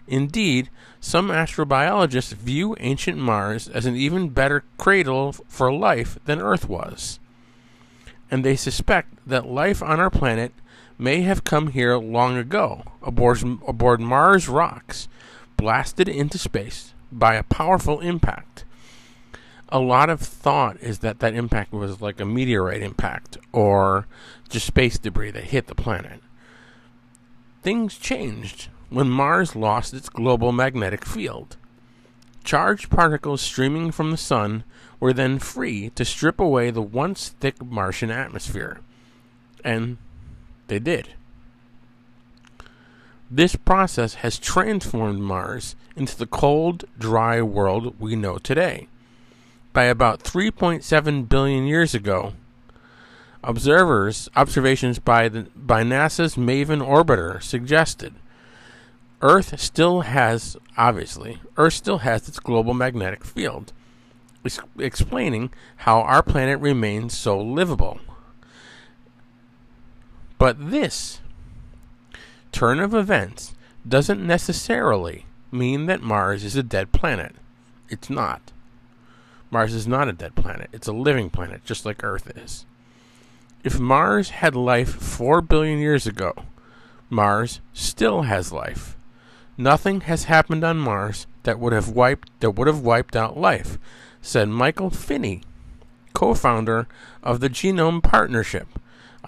Indeed, 0.08 0.70
some 1.00 1.28
astrobiologists 1.28 2.34
view 2.34 2.76
ancient 2.80 3.18
Mars 3.18 3.68
as 3.68 3.86
an 3.86 3.96
even 3.96 4.30
better 4.30 4.64
cradle 4.78 5.34
for 5.34 5.72
life 5.74 6.18
than 6.26 6.42
Earth 6.42 6.70
was. 6.70 7.20
And 8.30 8.44
they 8.44 8.56
suspect 8.56 9.28
that 9.28 9.46
life 9.46 9.84
on 9.84 10.00
our 10.00 10.10
planet 10.10 10.54
may 10.98 11.22
have 11.22 11.44
come 11.44 11.68
here 11.68 11.98
long 11.98 12.38
ago, 12.38 12.84
aboard, 13.02 13.42
aboard 13.68 14.00
Mars 14.00 14.48
rocks, 14.48 15.08
blasted 15.58 16.10
into 16.10 16.38
space 16.38 16.94
by 17.12 17.36
a 17.36 17.44
powerful 17.44 18.00
impact 18.00 18.66
a 19.70 19.80
lot 19.80 20.10
of 20.10 20.20
thought 20.20 20.78
is 20.82 21.00
that 21.00 21.20
that 21.20 21.34
impact 21.34 21.72
was 21.72 22.02
like 22.02 22.20
a 22.20 22.26
meteorite 22.26 22.82
impact 22.82 23.38
or 23.52 24.08
just 24.48 24.68
space 24.68 24.98
debris 24.98 25.32
that 25.32 25.46
hit 25.46 25.68
the 25.68 25.76
planet. 25.76 26.22
Things 27.64 27.98
changed 27.98 28.70
when 28.90 29.10
Mars 29.10 29.56
lost 29.56 29.94
its 29.94 30.10
global 30.10 30.52
magnetic 30.52 31.04
field. 31.04 31.58
Charged 32.44 32.92
particles 32.92 33.42
streaming 33.42 33.92
from 33.92 34.12
the 34.12 34.18
sun 34.18 34.64
were 35.00 35.14
then 35.14 35.40
free 35.40 35.90
to 35.92 36.06
strip 36.06 36.40
away 36.40 36.72
the 36.72 36.82
once 36.82 37.30
thick 37.30 37.64
Martian 37.64 38.12
atmosphere. 38.12 38.80
And 39.64 39.98
they 40.68 40.80
did. 40.80 41.10
This 43.30 43.56
process 43.56 44.16
has 44.16 44.38
transformed 44.38 45.20
Mars 45.20 45.76
into 45.96 46.18
the 46.18 46.28
cold, 46.28 46.86
dry 46.98 47.42
world 47.42 48.00
we 48.00 48.16
know 48.16 48.38
today 48.38 48.88
by 49.74 49.84
about 49.84 50.24
3.7 50.24 51.28
billion 51.28 51.66
years 51.66 51.94
ago. 51.94 52.34
Observers 53.44 54.30
observations 54.36 55.00
by 55.00 55.28
the 55.30 55.48
by 55.56 55.84
NASA's 55.84 56.38
MAVEN 56.38 56.80
orbiter 56.80 57.44
suggested 57.44 58.16
Earth 59.22 59.60
still 59.60 60.02
has 60.02 60.58
obviously 60.78 61.40
Earth 61.58 61.74
still 61.74 62.00
has 62.00 62.28
its 62.28 62.40
global 62.40 62.74
magnetic 62.74 63.24
field, 63.24 63.74
explaining 64.78 65.52
how 65.78 66.02
our 66.02 66.24
planet 66.24 66.60
remains 66.60 67.18
so 67.18 67.40
livable. 67.40 68.00
But 70.38 70.70
this 70.72 71.22
turn 72.52 72.80
of 72.80 72.94
events 72.94 73.54
doesn't 73.88 74.26
necessarily 74.26 75.26
mean 75.52 75.86
that 75.86 76.02
Mars 76.02 76.44
is 76.44 76.56
a 76.56 76.64
dead 76.64 76.92
planet. 76.92 77.36
It's 77.90 78.10
not. 78.10 78.52
Mars 79.52 79.74
is 79.74 79.88
not 79.88 80.10
a 80.10 80.14
dead 80.14 80.36
planet, 80.36 80.70
it's 80.74 80.88
a 80.88 80.94
living 80.94 81.30
planet, 81.30 81.64
just 81.64 81.86
like 81.86 82.04
Earth 82.04 82.32
is. 82.36 82.66
If 83.64 83.80
Mars 83.80 84.30
had 84.30 84.56
life 84.56 84.94
4 84.96 85.42
billion 85.42 85.80
years 85.80 86.06
ago, 86.06 86.34
Mars 87.10 87.62
still 87.74 88.24
has 88.24 88.52
life. 88.52 88.98
Nothing 89.58 90.02
has 90.02 90.26
happened 90.26 90.64
on 90.64 90.78
Mars 90.78 91.28
that 91.44 91.60
would 91.60 91.74
have 91.74 91.90
wiped 91.90 92.30
that 92.42 92.52
would 92.52 92.68
have 92.68 92.82
wiped 92.82 93.16
out 93.16 93.38
life, 93.38 93.78
said 94.26 94.50
Michael 94.50 94.90
Finney, 94.90 95.42
co-founder 96.14 96.88
of 97.22 97.42
the 97.42 97.50
Genome 97.50 98.02
Partnership, 98.02 98.68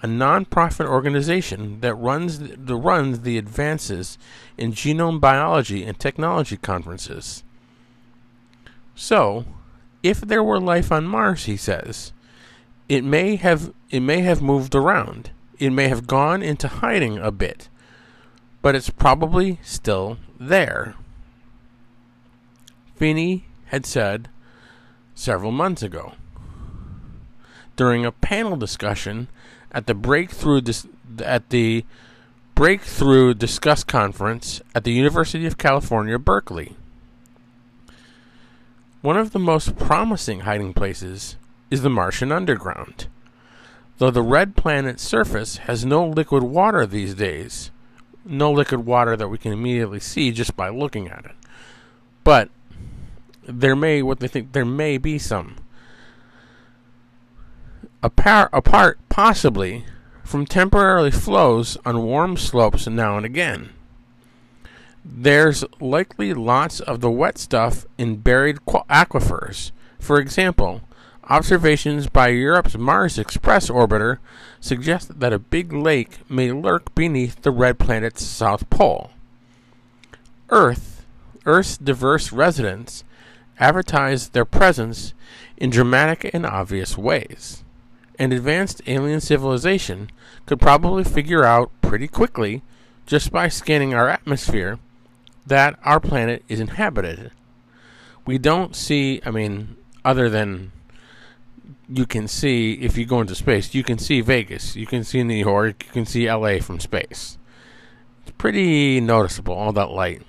a 0.02 0.08
non-profit 0.08 0.86
organization 0.86 1.80
that 1.80 1.94
runs 1.94 2.40
the, 2.40 2.74
runs 2.74 3.20
the 3.20 3.38
advances 3.38 4.18
in 4.56 4.72
genome 4.72 5.20
biology 5.20 5.84
and 5.84 5.98
technology 5.98 6.56
conferences. 6.56 7.44
So, 8.96 9.44
if 10.02 10.20
there 10.20 10.42
were 10.42 10.60
life 10.60 10.90
on 10.90 11.06
Mars, 11.06 11.44
he 11.44 11.56
says, 11.56 12.12
it 12.88 13.04
may 13.04 13.36
have 13.36 13.72
it 13.90 14.00
may 14.00 14.22
have 14.22 14.42
moved 14.42 14.74
around. 14.74 15.30
It 15.60 15.70
may 15.70 15.88
have 15.88 16.08
gone 16.08 16.42
into 16.42 16.66
hiding 16.66 17.18
a 17.18 17.30
bit, 17.30 17.68
but 18.62 18.74
it's 18.74 18.90
probably 18.90 19.60
still 19.62 20.18
there. 20.40 20.94
Finney 22.96 23.44
had 23.66 23.86
said 23.86 24.28
several 25.18 25.50
months 25.50 25.82
ago 25.82 26.12
during 27.74 28.06
a 28.06 28.12
panel 28.12 28.56
discussion 28.56 29.26
at 29.72 29.86
the 29.86 29.94
breakthrough 29.94 30.60
dis- 30.60 30.86
at 31.24 31.50
the 31.50 31.84
breakthrough 32.54 33.34
discuss 33.34 33.82
conference 33.82 34.62
at 34.76 34.84
the 34.84 34.92
University 34.92 35.44
of 35.44 35.58
California 35.58 36.18
Berkeley. 36.20 36.76
One 39.02 39.16
of 39.16 39.32
the 39.32 39.40
most 39.40 39.76
promising 39.76 40.40
hiding 40.40 40.72
places 40.72 41.36
is 41.68 41.82
the 41.82 41.90
Martian 41.90 42.30
underground. 42.30 43.08
Though 43.98 44.12
the 44.12 44.22
red 44.22 44.54
planet's 44.54 45.02
surface 45.02 45.56
has 45.58 45.84
no 45.84 46.06
liquid 46.06 46.44
water 46.44 46.86
these 46.86 47.14
days, 47.14 47.72
no 48.24 48.52
liquid 48.52 48.86
water 48.86 49.16
that 49.16 49.28
we 49.28 49.38
can 49.38 49.52
immediately 49.52 49.98
see 49.98 50.30
just 50.30 50.56
by 50.56 50.68
looking 50.68 51.08
at 51.08 51.24
it. 51.24 51.34
But 52.22 52.50
there 53.48 53.76
may 53.76 54.02
what 54.02 54.20
they 54.20 54.28
think 54.28 54.52
there 54.52 54.64
may 54.64 54.98
be 54.98 55.18
some 55.18 55.56
apart, 58.02 58.50
apart 58.52 58.98
possibly 59.08 59.84
from 60.22 60.46
temporary 60.46 61.10
flows 61.10 61.78
on 61.84 62.02
warm 62.02 62.36
slopes 62.36 62.86
now 62.86 63.16
and 63.16 63.24
again. 63.24 63.70
There's 65.04 65.64
likely 65.80 66.34
lots 66.34 66.80
of 66.80 67.00
the 67.00 67.10
wet 67.10 67.38
stuff 67.38 67.86
in 67.96 68.16
buried 68.16 68.58
aquifers. 68.66 69.70
For 69.98 70.20
example, 70.20 70.82
observations 71.24 72.08
by 72.08 72.28
Europe's 72.28 72.76
Mars 72.76 73.18
Express 73.18 73.70
orbiter 73.70 74.18
suggest 74.60 75.20
that 75.20 75.32
a 75.32 75.38
big 75.38 75.72
lake 75.72 76.18
may 76.30 76.52
lurk 76.52 76.94
beneath 76.94 77.40
the 77.42 77.50
red 77.50 77.78
planet's 77.78 78.22
south 78.22 78.68
pole. 78.68 79.10
Earth, 80.50 81.06
Earth's 81.46 81.78
diverse 81.78 82.32
residents 82.32 83.04
advertise 83.58 84.28
their 84.28 84.44
presence 84.44 85.14
in 85.56 85.70
dramatic 85.70 86.30
and 86.32 86.46
obvious 86.46 86.96
ways. 86.96 87.64
An 88.18 88.32
advanced 88.32 88.82
alien 88.86 89.20
civilization 89.20 90.10
could 90.46 90.60
probably 90.60 91.04
figure 91.04 91.44
out 91.44 91.70
pretty 91.82 92.08
quickly, 92.08 92.62
just 93.06 93.30
by 93.30 93.48
scanning 93.48 93.94
our 93.94 94.08
atmosphere, 94.08 94.78
that 95.46 95.78
our 95.84 96.00
planet 96.00 96.44
is 96.48 96.60
inhabited. 96.60 97.30
We 98.26 98.38
don't 98.38 98.74
see, 98.76 99.20
I 99.24 99.30
mean, 99.30 99.76
other 100.04 100.28
than 100.28 100.72
you 101.88 102.06
can 102.06 102.28
see, 102.28 102.74
if 102.74 102.98
you 102.98 103.06
go 103.06 103.20
into 103.20 103.34
space, 103.34 103.74
you 103.74 103.82
can 103.82 103.98
see 103.98 104.20
Vegas, 104.20 104.76
you 104.76 104.86
can 104.86 105.04
see 105.04 105.22
New 105.22 105.34
York, 105.34 105.84
you 105.86 105.92
can 105.92 106.04
see 106.04 106.30
LA 106.30 106.58
from 106.58 106.80
space. 106.80 107.38
It's 108.22 108.32
pretty 108.36 109.00
noticeable, 109.00 109.54
all 109.54 109.72
that 109.72 109.90
light. 109.90 110.22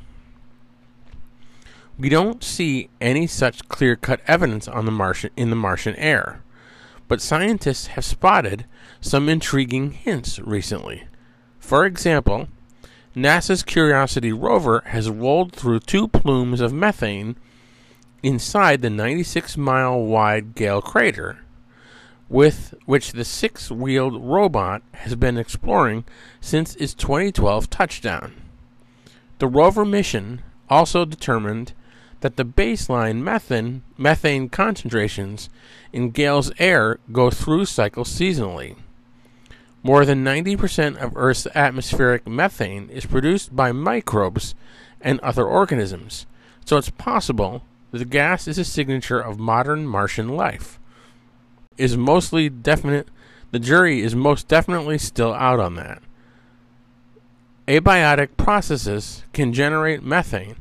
We 1.99 2.07
don't 2.07 2.41
see 2.41 2.89
any 3.01 3.27
such 3.27 3.67
clear 3.67 3.97
cut 3.97 4.21
evidence 4.25 4.69
on 4.69 4.85
the 4.85 4.91
Martian 4.91 5.31
in 5.35 5.49
the 5.49 5.55
Martian 5.57 5.97
air, 5.97 6.41
but 7.09 7.21
scientists 7.21 7.87
have 7.87 8.05
spotted 8.05 8.65
some 9.01 9.27
intriguing 9.27 9.91
hints 9.91 10.39
recently. 10.39 11.03
For 11.59 11.85
example, 11.85 12.47
NASA's 13.17 13.63
Curiosity 13.63 14.31
rover 14.31 14.81
has 14.85 15.09
rolled 15.09 15.51
through 15.51 15.81
two 15.81 16.07
plumes 16.07 16.61
of 16.61 16.71
methane 16.71 17.35
inside 18.23 18.81
the 18.81 18.89
96 18.89 19.57
mile 19.57 20.01
wide 20.01 20.55
Gale 20.55 20.81
crater, 20.81 21.39
with 22.29 22.75
which 22.85 23.11
the 23.11 23.25
six 23.25 23.69
wheeled 23.69 24.23
robot 24.23 24.83
has 24.93 25.15
been 25.15 25.37
exploring 25.37 26.05
since 26.39 26.77
its 26.77 26.93
2012 26.93 27.69
touchdown. 27.69 28.35
The 29.39 29.47
rover 29.47 29.83
mission 29.83 30.43
also 30.69 31.03
determined 31.03 31.73
that 32.21 32.35
the 32.35 32.45
baseline 32.45 33.21
methane, 33.21 33.83
methane 33.97 34.49
concentrations 34.49 35.49
in 35.93 36.11
Gale's 36.11 36.51
air 36.59 36.99
go 37.11 37.29
through 37.29 37.65
cycles 37.65 38.09
seasonally. 38.09 38.75
More 39.81 40.05
than 40.05 40.25
90% 40.25 40.97
of 40.97 41.15
Earth's 41.15 41.47
atmospheric 41.55 42.27
methane 42.27 42.89
is 42.89 43.05
produced 43.05 43.55
by 43.55 43.71
microbes 43.71 44.53
and 44.99 45.19
other 45.21 45.45
organisms, 45.45 46.25
so 46.65 46.77
it's 46.77 46.89
possible 46.89 47.63
that 47.91 47.99
the 47.99 48.05
gas 48.05 48.47
is 48.47 48.57
a 48.57 48.65
signature 48.65 49.19
of 49.19 49.39
modern 49.39 49.85
Martian 49.85 50.29
life. 50.29 50.79
Is 51.77 51.95
mostly 51.95 52.49
definite 52.49 53.07
the 53.51 53.59
jury 53.59 54.01
is 54.01 54.15
most 54.15 54.47
definitely 54.47 54.97
still 54.97 55.33
out 55.33 55.59
on 55.59 55.75
that. 55.75 56.03
Abiotic 57.67 58.35
processes 58.37 59.23
can 59.33 59.53
generate 59.53 60.03
methane. 60.03 60.55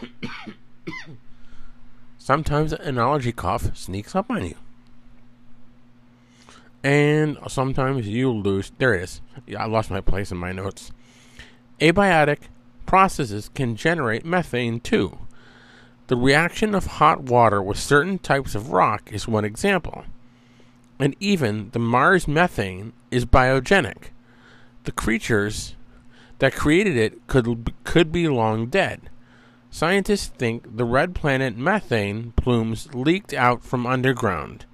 Sometimes 2.18 2.72
an 2.72 2.98
allergy 2.98 3.32
cough 3.32 3.76
sneaks 3.76 4.14
up 4.14 4.30
on 4.30 4.44
you. 4.44 4.56
And 6.84 7.38
sometimes 7.48 8.06
you 8.06 8.30
lose. 8.30 8.72
There 8.78 8.94
it 8.94 9.02
is. 9.02 9.20
I 9.58 9.66
lost 9.66 9.90
my 9.90 10.00
place 10.00 10.30
in 10.30 10.38
my 10.38 10.52
notes. 10.52 10.92
Abiotic 11.80 12.38
processes 12.86 13.50
can 13.54 13.76
generate 13.76 14.24
methane 14.24 14.80
too. 14.80 15.18
The 16.06 16.16
reaction 16.16 16.74
of 16.74 16.86
hot 16.86 17.22
water 17.22 17.62
with 17.62 17.78
certain 17.78 18.18
types 18.18 18.54
of 18.54 18.70
rock 18.70 19.12
is 19.12 19.28
one 19.28 19.44
example. 19.44 20.04
And 20.98 21.14
even 21.20 21.70
the 21.70 21.78
Mars 21.78 22.26
methane 22.26 22.92
is 23.10 23.26
biogenic. 23.26 24.10
The 24.84 24.92
creatures 24.92 25.76
that 26.38 26.54
created 26.54 26.96
it 26.96 27.26
could 27.26 27.74
could 27.84 28.10
be 28.10 28.28
long 28.28 28.66
dead. 28.66 29.10
Scientists 29.70 30.26
think 30.26 30.76
the 30.76 30.84
red 30.84 31.14
planet 31.14 31.56
methane 31.56 32.32
plumes 32.32 32.94
leaked 32.94 33.32
out 33.34 33.62
from 33.62 33.86
underground, 33.86 34.64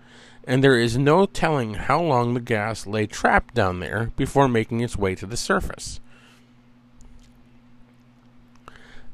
and 0.44 0.62
there 0.62 0.78
is 0.78 0.96
no 0.96 1.26
telling 1.26 1.74
how 1.74 2.00
long 2.00 2.34
the 2.34 2.40
gas 2.40 2.86
lay 2.86 3.06
trapped 3.06 3.54
down 3.54 3.80
there 3.80 4.12
before 4.16 4.48
making 4.48 4.80
its 4.80 4.96
way 4.96 5.14
to 5.14 5.26
the 5.26 5.36
surface. 5.36 6.00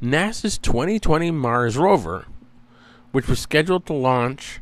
NASA's 0.03 0.59
2020 0.59 1.31
Mars 1.31 1.77
rover, 1.77 2.27
which 3.13 3.29
was 3.29 3.39
scheduled 3.39 3.87
to 3.87 3.93
launch 3.93 4.61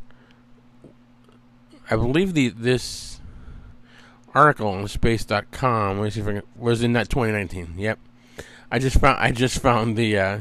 I 1.90 1.96
believe 1.96 2.34
the 2.34 2.50
this 2.50 3.20
article 4.34 4.68
on 4.68 4.86
space.com 4.88 5.98
was 5.98 6.82
in 6.82 6.92
that 6.92 7.08
2019. 7.08 7.74
Yep. 7.78 7.98
I 8.70 8.78
just 8.78 9.00
found 9.00 9.18
I 9.18 9.32
just 9.32 9.60
found 9.60 9.96
the 9.96 10.18
uh, 10.18 10.40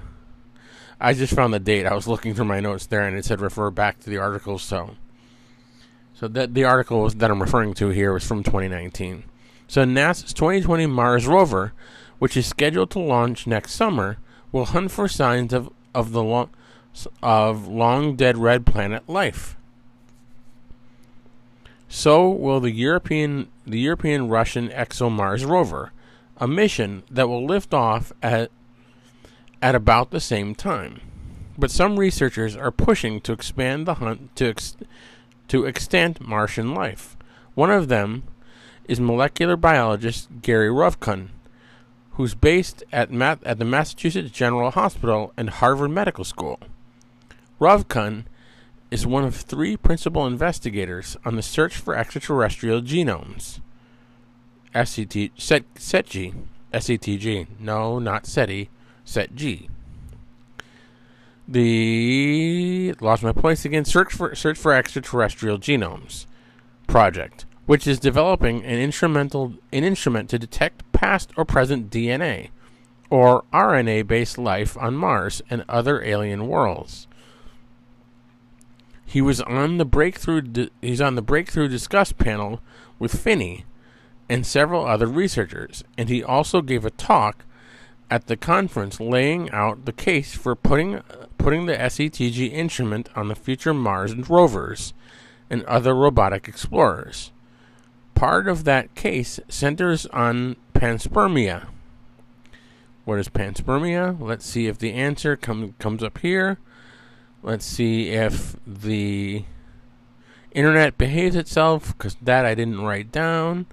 I 0.99 1.13
just 1.13 1.33
found 1.33 1.53
the 1.53 1.59
date. 1.59 1.85
I 1.85 1.93
was 1.93 2.07
looking 2.07 2.33
through 2.33 2.45
my 2.45 2.59
notes 2.59 2.85
there 2.85 3.01
and 3.01 3.17
it 3.17 3.25
said 3.25 3.39
refer 3.39 3.69
back 3.69 3.99
to 3.99 4.09
the 4.09 4.17
article 4.17 4.57
so 4.57 4.95
so 6.13 6.27
that 6.27 6.55
the 6.55 6.63
article 6.63 7.07
that 7.09 7.29
I'm 7.29 7.41
referring 7.41 7.75
to 7.75 7.89
here 7.89 8.11
was 8.11 8.25
from 8.25 8.41
2019. 8.41 9.23
So 9.67 9.83
NASA's 9.83 10.33
2020 10.33 10.87
Mars 10.87 11.27
rover, 11.27 11.73
which 12.17 12.35
is 12.35 12.47
scheduled 12.47 12.89
to 12.91 12.99
launch 12.99 13.45
next 13.45 13.73
summer, 13.73 14.17
will 14.51 14.65
hunt 14.65 14.91
for 14.91 15.07
signs 15.07 15.53
of 15.53 15.69
of 15.93 16.11
the 16.11 16.23
long 16.23 16.49
of 17.21 17.67
long 17.67 18.15
dead 18.15 18.37
red 18.37 18.65
planet 18.65 19.07
life. 19.07 19.55
So 21.87 22.29
will 22.29 22.59
the 22.59 22.71
European 22.71 23.49
the 23.65 23.79
European 23.79 24.27
Russian 24.29 24.69
ExoMars 24.69 25.47
rover, 25.47 25.91
a 26.37 26.47
mission 26.47 27.03
that 27.11 27.29
will 27.29 27.45
lift 27.45 27.73
off 27.73 28.11
at 28.23 28.49
at 29.61 29.75
about 29.75 30.11
the 30.11 30.19
same 30.19 30.55
time. 30.55 31.01
But 31.57 31.71
some 31.71 31.97
researchers 31.97 32.55
are 32.55 32.71
pushing 32.71 33.19
to 33.21 33.33
expand 33.33 33.87
the 33.87 33.95
hunt 33.95 34.35
to 34.35 34.49
ex, 34.49 34.77
to 35.47 35.67
extant 35.67 36.21
Martian 36.21 36.73
life. 36.73 37.17
One 37.55 37.71
of 37.71 37.87
them 37.87 38.23
is 38.87 38.99
molecular 38.99 39.57
biologist 39.57 40.29
Gary 40.41 40.69
Ruvkun, 40.69 41.29
who's 42.11 42.35
based 42.35 42.83
at, 42.91 43.11
at 43.11 43.59
the 43.59 43.65
Massachusetts 43.65 44.31
General 44.31 44.71
Hospital 44.71 45.33
and 45.35 45.49
Harvard 45.49 45.91
Medical 45.91 46.23
School. 46.23 46.59
Ruvkun 47.59 48.25
is 48.89 49.05
one 49.05 49.23
of 49.23 49.35
three 49.35 49.75
principal 49.75 50.25
investigators 50.25 51.17
on 51.25 51.35
the 51.35 51.41
search 51.41 51.75
for 51.75 51.95
extraterrestrial 51.95 52.81
genomes. 52.81 53.59
SET, 54.73 55.09
SETG, 55.09 56.33
SETG, 56.73 57.47
no, 57.59 57.99
not 57.99 58.25
SETI, 58.25 58.69
SETG. 59.07 59.69
The 61.47 62.93
lost 62.99 63.23
my 63.23 63.31
place 63.31 63.63
again. 63.63 63.85
Search 63.85 64.13
for 64.13 64.35
search 64.35 64.57
for 64.57 64.73
extraterrestrial 64.73 65.57
genomes 65.57 66.25
project, 66.87 67.45
which 67.65 67.87
is 67.87 67.99
developing 67.99 68.65
an 68.65 68.79
instrumental 68.79 69.53
an 69.71 69.85
instrument 69.85 70.29
to 70.29 70.37
detect 70.37 70.91
past 70.91 71.31
or 71.37 71.45
present 71.45 71.89
DNA 71.89 72.49
or 73.09 73.45
RNA-based 73.53 74.37
life 74.37 74.77
on 74.77 74.97
Mars 74.97 75.41
and 75.49 75.63
other 75.69 76.03
alien 76.03 76.47
worlds. 76.47 77.07
He 79.05 79.21
was 79.21 79.39
on 79.39 79.77
the 79.77 79.85
breakthrough. 79.85 80.41
Di- 80.41 80.69
he's 80.81 80.99
on 80.99 81.15
the 81.15 81.21
breakthrough 81.21 81.69
discuss 81.69 82.11
panel 82.11 82.59
with 82.99 83.17
Finney 83.17 83.63
and 84.27 84.45
several 84.45 84.85
other 84.85 85.07
researchers, 85.07 85.85
and 85.97 86.09
he 86.09 86.21
also 86.21 86.61
gave 86.61 86.83
a 86.83 86.89
talk 86.89 87.45
at 88.09 88.27
the 88.27 88.37
conference 88.37 88.99
laying 88.99 89.49
out 89.51 89.85
the 89.85 89.91
case 89.91 90.35
for 90.35 90.55
putting 90.55 91.01
putting 91.37 91.65
the 91.65 91.75
SETG 91.75 92.51
instrument 92.51 93.09
on 93.15 93.27
the 93.27 93.35
future 93.35 93.73
Mars 93.73 94.15
rovers 94.15 94.93
and 95.49 95.63
other 95.63 95.95
robotic 95.95 96.47
explorers. 96.47 97.31
Part 98.15 98.47
of 98.47 98.63
that 98.63 98.95
case 98.95 99.39
centers 99.47 100.05
on 100.07 100.55
panspermia. 100.73 101.67
What 103.05 103.19
is 103.19 103.29
panspermia? 103.29 104.19
Let's 104.19 104.45
see 104.45 104.67
if 104.67 104.77
the 104.77 104.93
answer 104.93 105.37
com- 105.37 105.75
comes 105.79 106.03
up 106.03 106.17
here. 106.17 106.57
Let's 107.43 107.65
see 107.65 108.09
if 108.09 108.57
the 108.65 109.45
internet 110.51 110.97
behaves 110.97 111.35
itself, 111.35 111.95
because 111.97 112.17
that 112.21 112.45
I 112.45 112.55
didn't 112.55 112.81
write 112.81 113.11
down. 113.11 113.67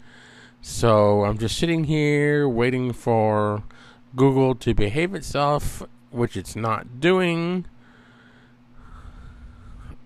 So 0.61 1.25
I'm 1.25 1.39
just 1.39 1.59
sitting 1.59 1.85
here 1.85 2.49
waiting 2.49 2.93
for 2.93 3.65
Google 4.17 4.55
to 4.57 4.75
behave 4.75 5.15
itself, 5.15 5.83
which 6.11 6.37
it's 6.37 6.55
not 6.55 7.01
doing. 7.01 7.67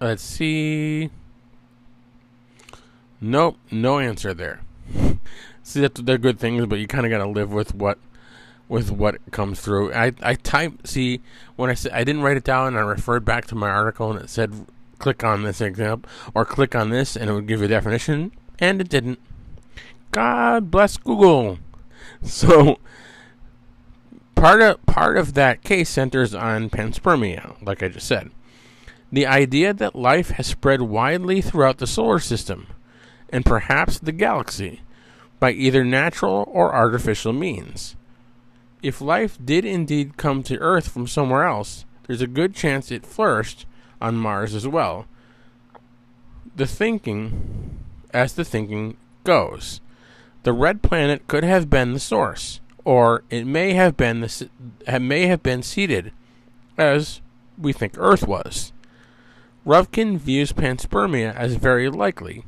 Let's 0.01 0.23
see. 0.23 1.11
Nope, 3.21 3.57
no 3.71 3.99
answer 3.99 4.33
there. 4.33 4.61
see, 5.63 5.87
they're 5.87 6.19
good 6.19 6.39
things, 6.39 6.67
but 6.67 6.79
you 6.79 6.87
kind 6.87 7.05
of 7.05 7.11
got 7.11 7.19
to 7.19 7.29
live 7.29 7.53
with 7.53 7.75
what 7.75 7.99
with 8.69 8.91
what 8.91 9.19
comes 9.31 9.61
through. 9.61 9.93
I 9.93 10.13
I 10.23 10.35
type 10.35 10.87
see 10.87 11.21
when 11.57 11.71
I 11.71 11.75
said 11.75 11.93
I 11.93 12.05
didn't 12.05 12.23
write 12.23 12.37
it 12.37 12.45
down 12.45 12.69
and 12.69 12.79
I 12.79 12.81
referred 12.83 13.25
back 13.25 13.47
to 13.47 13.55
my 13.55 13.71
article 13.71 14.11
and 14.11 14.21
it 14.21 14.31
said 14.31 14.67
click 14.99 15.25
on 15.25 15.43
this 15.43 15.61
example 15.61 16.11
or 16.35 16.45
click 16.45 16.75
on 16.75 16.91
this 16.91 17.17
and 17.17 17.31
it 17.31 17.33
would 17.33 17.47
give 17.47 17.61
you 17.61 17.67
a 17.67 17.69
definition 17.69 18.33
and 18.59 18.81
it 18.81 18.89
didn't. 18.89 19.19
God 20.11 20.71
bless 20.71 20.97
Google. 20.97 21.59
So 22.25 22.79
part 24.41 24.63
of 24.63 24.85
part 24.87 25.17
of 25.17 25.35
that 25.35 25.63
case 25.63 25.89
centers 25.89 26.35
on 26.35 26.71
panspermia, 26.71 27.57
like 27.63 27.83
I 27.83 27.89
just 27.89 28.07
said. 28.07 28.31
The 29.11 29.27
idea 29.27 29.73
that 29.75 29.97
life 29.97 30.31
has 30.31 30.47
spread 30.47 30.83
widely 30.83 31.41
throughout 31.41 31.79
the 31.79 31.87
solar 31.87 32.19
system 32.19 32.67
and 33.31 33.45
perhaps 33.45 33.99
the 33.99 34.13
galaxy 34.13 34.83
by 35.41 35.53
either 35.53 35.85
natural 35.85 36.49
or 36.53 36.75
artificial 36.75 37.33
means 37.33 37.97
if 38.83 39.01
life 39.01 39.39
did 39.45 39.65
indeed 39.65 40.17
come 40.17 40.43
to 40.45 40.59
Earth 40.59 40.89
from 40.89 41.07
somewhere 41.07 41.45
else, 41.45 41.85
there's 42.07 42.23
a 42.23 42.27
good 42.27 42.55
chance 42.55 42.91
it 42.91 43.05
flourished 43.05 43.67
on 44.01 44.17
Mars 44.17 44.55
as 44.55 44.69
well. 44.69 45.07
The 46.55 46.67
thinking, 46.67 47.79
as 48.13 48.35
the 48.35 48.45
thinking 48.45 48.97
goes, 49.25 49.81
the 50.45 50.53
red 50.53 50.83
planet 50.83 51.27
could 51.27 51.45
have 51.45 51.69
been 51.69 51.93
the 51.93 52.01
source, 52.01 52.61
or 52.89 53.23
it 53.29 53.47
may 53.47 53.75
have 53.75 53.99
been 53.99 54.21
the 54.21 54.49
may 54.99 55.27
have 55.27 55.43
been 55.43 55.63
seeded, 55.63 56.11
as 56.79 57.21
we 57.59 57.71
think 57.71 57.93
Earth 57.99 58.27
was. 58.27 58.73
Ruvkun 59.67 60.17
views 60.17 60.55
panspermia 60.55 61.35
as 61.35 61.57
very 61.57 61.91
likely. 61.91 62.47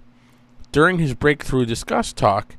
During 0.73 0.99
his 0.99 1.13
breakthrough 1.13 1.67
discuss 1.67 2.15
talk, 2.15 2.57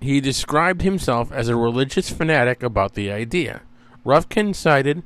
he 0.00 0.18
described 0.18 0.80
himself 0.80 1.30
as 1.30 1.48
a 1.48 1.56
religious 1.56 2.08
fanatic 2.08 2.62
about 2.62 2.94
the 2.94 3.12
idea. 3.12 3.60
Ruvkun 4.06 4.54
cited 4.54 5.02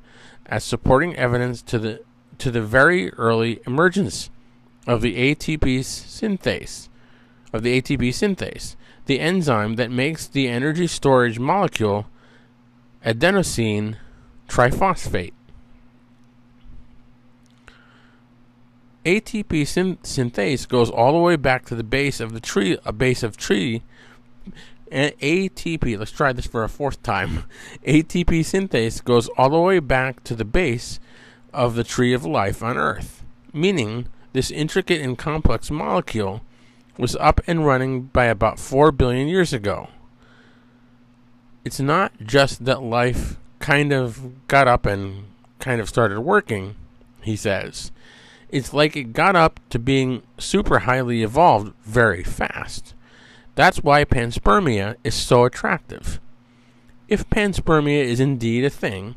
as 0.46 0.62
supporting 0.62 1.16
evidence 1.16 1.62
to 1.62 1.80
the 1.80 2.04
to 2.38 2.52
the 2.52 2.62
very 2.62 3.12
early 3.14 3.58
emergence 3.66 4.30
of 4.86 5.00
the 5.00 5.34
ATP 5.34 5.80
synthase 5.80 6.88
of 7.52 7.64
the 7.64 7.82
ATP 7.82 8.10
synthase, 8.10 8.76
the 9.06 9.20
enzyme 9.20 9.76
that 9.76 9.90
makes 9.90 10.26
the 10.26 10.48
energy 10.48 10.86
storage 10.86 11.38
molecule 11.38 12.06
adenosine 13.04 13.96
triphosphate. 14.48 15.32
ATP 19.04 19.66
syn- 19.66 19.98
synthase 19.98 20.66
goes 20.66 20.90
all 20.90 21.12
the 21.12 21.18
way 21.18 21.36
back 21.36 21.66
to 21.66 21.74
the 21.74 21.84
base 21.84 22.20
of 22.20 22.32
the 22.32 22.40
tree, 22.40 22.78
a 22.84 22.92
base 22.92 23.22
of 23.22 23.36
tree. 23.36 23.82
And 24.90 25.12
ATP, 25.18 25.98
let's 25.98 26.10
try 26.10 26.32
this 26.32 26.46
for 26.46 26.64
a 26.64 26.68
fourth 26.68 27.02
time. 27.02 27.44
ATP 27.86 28.40
synthase 28.40 29.04
goes 29.04 29.28
all 29.36 29.50
the 29.50 29.60
way 29.60 29.78
back 29.78 30.24
to 30.24 30.34
the 30.34 30.44
base 30.44 31.00
of 31.52 31.74
the 31.74 31.84
tree 31.84 32.14
of 32.14 32.24
life 32.24 32.62
on 32.62 32.78
Earth, 32.78 33.22
meaning 33.52 34.06
this 34.32 34.50
intricate 34.50 35.02
and 35.02 35.18
complex 35.18 35.70
molecule 35.70 36.40
was 36.98 37.16
up 37.16 37.40
and 37.46 37.66
running 37.66 38.02
by 38.02 38.26
about 38.26 38.58
4 38.58 38.92
billion 38.92 39.28
years 39.28 39.52
ago. 39.52 39.88
It's 41.64 41.80
not 41.80 42.12
just 42.22 42.64
that 42.64 42.82
life 42.82 43.36
kind 43.58 43.92
of 43.92 44.46
got 44.48 44.68
up 44.68 44.86
and 44.86 45.24
kind 45.58 45.80
of 45.80 45.88
started 45.88 46.20
working, 46.20 46.76
he 47.22 47.36
says. 47.36 47.90
It's 48.50 48.72
like 48.72 48.96
it 48.96 49.12
got 49.12 49.34
up 49.34 49.58
to 49.70 49.78
being 49.78 50.22
super 50.38 50.80
highly 50.80 51.22
evolved 51.22 51.72
very 51.84 52.22
fast. 52.22 52.94
That's 53.54 53.82
why 53.82 54.04
panspermia 54.04 54.96
is 55.02 55.14
so 55.14 55.44
attractive. 55.44 56.20
If 57.08 57.28
panspermia 57.30 58.04
is 58.04 58.20
indeed 58.20 58.64
a 58.64 58.70
thing, 58.70 59.16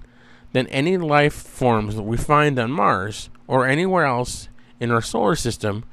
then 0.54 0.68
any 0.68 0.98
life 0.98 1.34
forms 1.34 1.96
that 1.96 2.04
we 2.04 2.18
find 2.18 2.58
on 2.58 2.72
Mars 2.72 3.30
or 3.48 3.68
anywhere 3.68 4.06
else 4.06 4.50
in 4.80 4.92
our 4.92 5.02
solar 5.02 5.36
system 5.36 5.84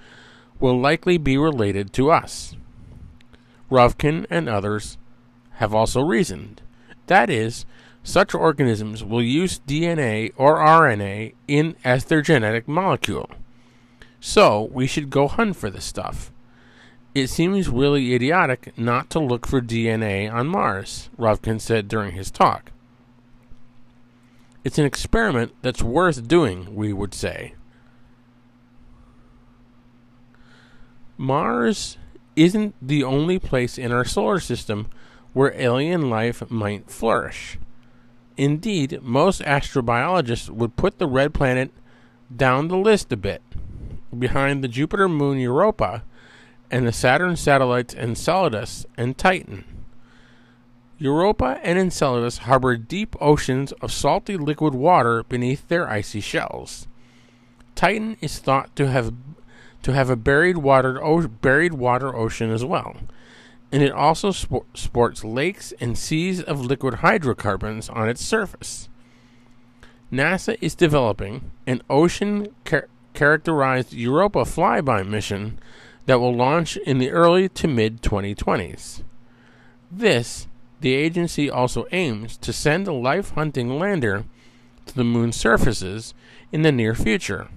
will 0.61 0.79
likely 0.79 1.19
be 1.19 1.37
related 1.37 1.93
to 1.95 2.11
us. 2.11 2.57
Ruvkun 3.71 4.27
and 4.31 4.49
others 4.49 4.99
have 5.55 5.75
also 5.75 6.03
reasoned. 6.03 6.63
That 7.07 7.31
is, 7.31 7.67
such 8.03 8.35
organisms 8.35 9.03
will 9.03 9.23
use 9.23 9.61
DNA 9.61 10.33
or 10.37 10.59
RNA 10.59 11.35
in 11.49 11.77
as 11.85 12.05
their 12.05 12.23
genetic 12.23 12.69
molecule. 12.69 13.31
So, 14.21 14.69
we 14.73 14.87
should 14.87 15.11
go 15.11 15.29
hunt 15.29 15.57
for 15.57 15.71
this 15.71 15.85
stuff. 15.85 16.31
It 17.15 17.29
seems 17.29 17.69
really 17.69 18.15
idiotic 18.15 18.77
not 18.77 19.09
to 19.11 19.21
look 19.21 19.47
for 19.47 19.61
DNA 19.61 20.33
on 20.33 20.49
Mars, 20.49 21.11
Ruvkun 21.19 21.61
said 21.61 21.89
during 21.89 22.13
his 22.13 22.31
talk. 22.31 22.73
It's 24.65 24.79
an 24.79 24.87
experiment 24.87 25.55
that's 25.63 25.83
worth 25.83 26.27
doing, 26.27 26.75
we 26.75 26.93
would 26.93 27.15
say. 27.15 27.55
Mars 31.17 31.97
isn't 32.37 32.75
the 32.83 33.05
only 33.05 33.39
place 33.39 33.79
in 33.79 33.93
our 33.93 34.05
solar 34.05 34.41
system 34.41 34.89
where 35.33 35.55
alien 35.61 36.11
life 36.11 36.49
might 36.51 36.91
flourish. 36.91 37.59
Indeed, 38.37 39.01
most 39.03 39.41
astrobiologists 39.43 40.49
would 40.51 40.77
put 40.77 40.99
the 40.99 41.07
red 41.07 41.33
planet 41.33 41.71
down 42.35 42.69
the 42.69 42.77
list 42.77 43.13
a 43.13 43.17
bit, 43.17 43.43
behind 44.17 44.63
the 44.63 44.69
Jupiter 44.69 45.09
moon 45.09 45.39
Europa 45.39 46.03
and 46.71 46.87
the 46.87 46.93
Saturn 46.93 47.37
satellites 47.37 47.95
Enceladus 47.95 48.87
and 48.97 49.17
Titan. 49.17 49.65
Europa 50.99 51.61
and 51.63 51.79
Enceladus 51.79 52.39
harbor 52.39 52.77
deep 52.77 53.15
oceans 53.21 53.73
of 53.73 53.93
salty 53.93 54.37
liquid 54.37 54.75
water 54.75 55.23
beneath 55.25 55.69
their 55.69 55.89
icy 55.89 56.21
shells. 56.21 56.89
Titan 57.75 58.17
is 58.21 58.39
thought 58.39 58.75
to 58.77 58.89
have 58.89 59.13
to 59.85 59.93
have 59.93 60.09
a 60.09 60.17
buried 60.17 60.57
water 60.57 61.03
o- 61.05 61.29
buried 61.29 61.75
water 61.75 62.17
ocean 62.17 62.51
as 62.51 62.65
well, 62.65 62.97
and 63.71 63.83
it 63.83 63.93
also 63.93 64.33
spor- 64.33 64.65
sports 64.73 65.23
lakes 65.23 65.73
and 65.79 65.97
seas 65.97 66.43
of 66.43 66.65
liquid 66.65 66.95
hydrocarbons 66.95 67.91
on 67.91 68.09
its 68.09 68.25
surface. 68.25 68.89
NASA 70.11 70.57
is 70.63 70.75
developing 70.75 71.51
an 71.67 71.83
ocean 71.91 72.49
char- 72.65 72.89
characterized 73.13 73.93
Europa 73.93 74.41
flyby 74.41 75.07
mission 75.07 75.59
that 76.07 76.19
will 76.19 76.35
launch 76.35 76.79
in 76.79 76.99
the 76.99 77.11
early 77.11 77.49
to 77.51 77.69
mid 77.69 78.01
2020s. 78.01 79.03
This, 79.91 80.49
the 80.81 80.95
agency 80.95 81.51
also 81.51 81.85
aims 81.93 82.39
to 82.39 82.55
send 82.55 82.89
a 82.89 82.93
life 82.93 83.31
hunting 83.33 83.79
lander 83.79 84.25
to 84.87 84.95
the 84.95 85.05
moon's 85.05 85.37
surfaces 85.37 86.15
in 86.53 86.63
the 86.63 86.73
near 86.73 86.95
future 86.95 87.49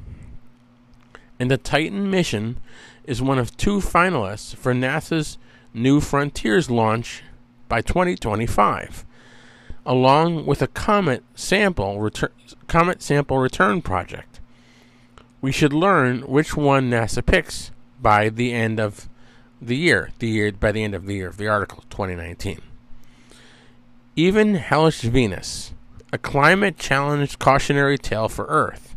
and 1.40 1.52
the 1.52 1.58
Titan 1.58 2.10
mission 2.10 2.58
is 3.04 3.22
one 3.22 3.40
of 3.40 3.56
two 3.58 3.78
finalists 3.78 4.56
for 4.56 4.74
NASA's 4.74 5.38
New 5.74 6.02
Frontiers 6.02 6.70
launch 6.70 7.24
by 7.70 7.82
2025, 7.82 9.06
along 9.86 10.46
with 10.46 10.62
a 10.62 10.68
comet 10.68 11.24
sample 11.36 12.00
return, 12.00 12.32
comet 12.68 13.02
sample 13.02 13.38
return 13.38 13.82
project. 13.82 14.40
We 15.42 15.52
should 15.52 15.74
learn 15.74 16.22
which 16.22 16.58
one 16.58 16.90
NASA 16.90 17.26
picks 17.26 17.72
by 18.02 18.30
the 18.30 18.54
end 18.54 18.80
of 18.80 19.08
the 19.62 19.78
year, 19.78 20.12
the 20.20 20.28
year 20.28 20.52
by 20.52 20.72
the 20.72 20.84
end 20.84 20.96
of 20.96 21.06
the 21.06 21.16
year 21.16 21.28
of 21.28 21.38
the 21.38 21.48
article 21.48 21.84
2019. 21.90 22.62
Even 24.16 24.56
Hellish 24.56 25.02
Venus, 25.02 25.74
a 26.12 26.18
climate 26.18 26.78
challenged 26.78 27.38
cautionary 27.38 27.98
tale 27.98 28.30
for 28.30 28.46
Earth, 28.46 28.96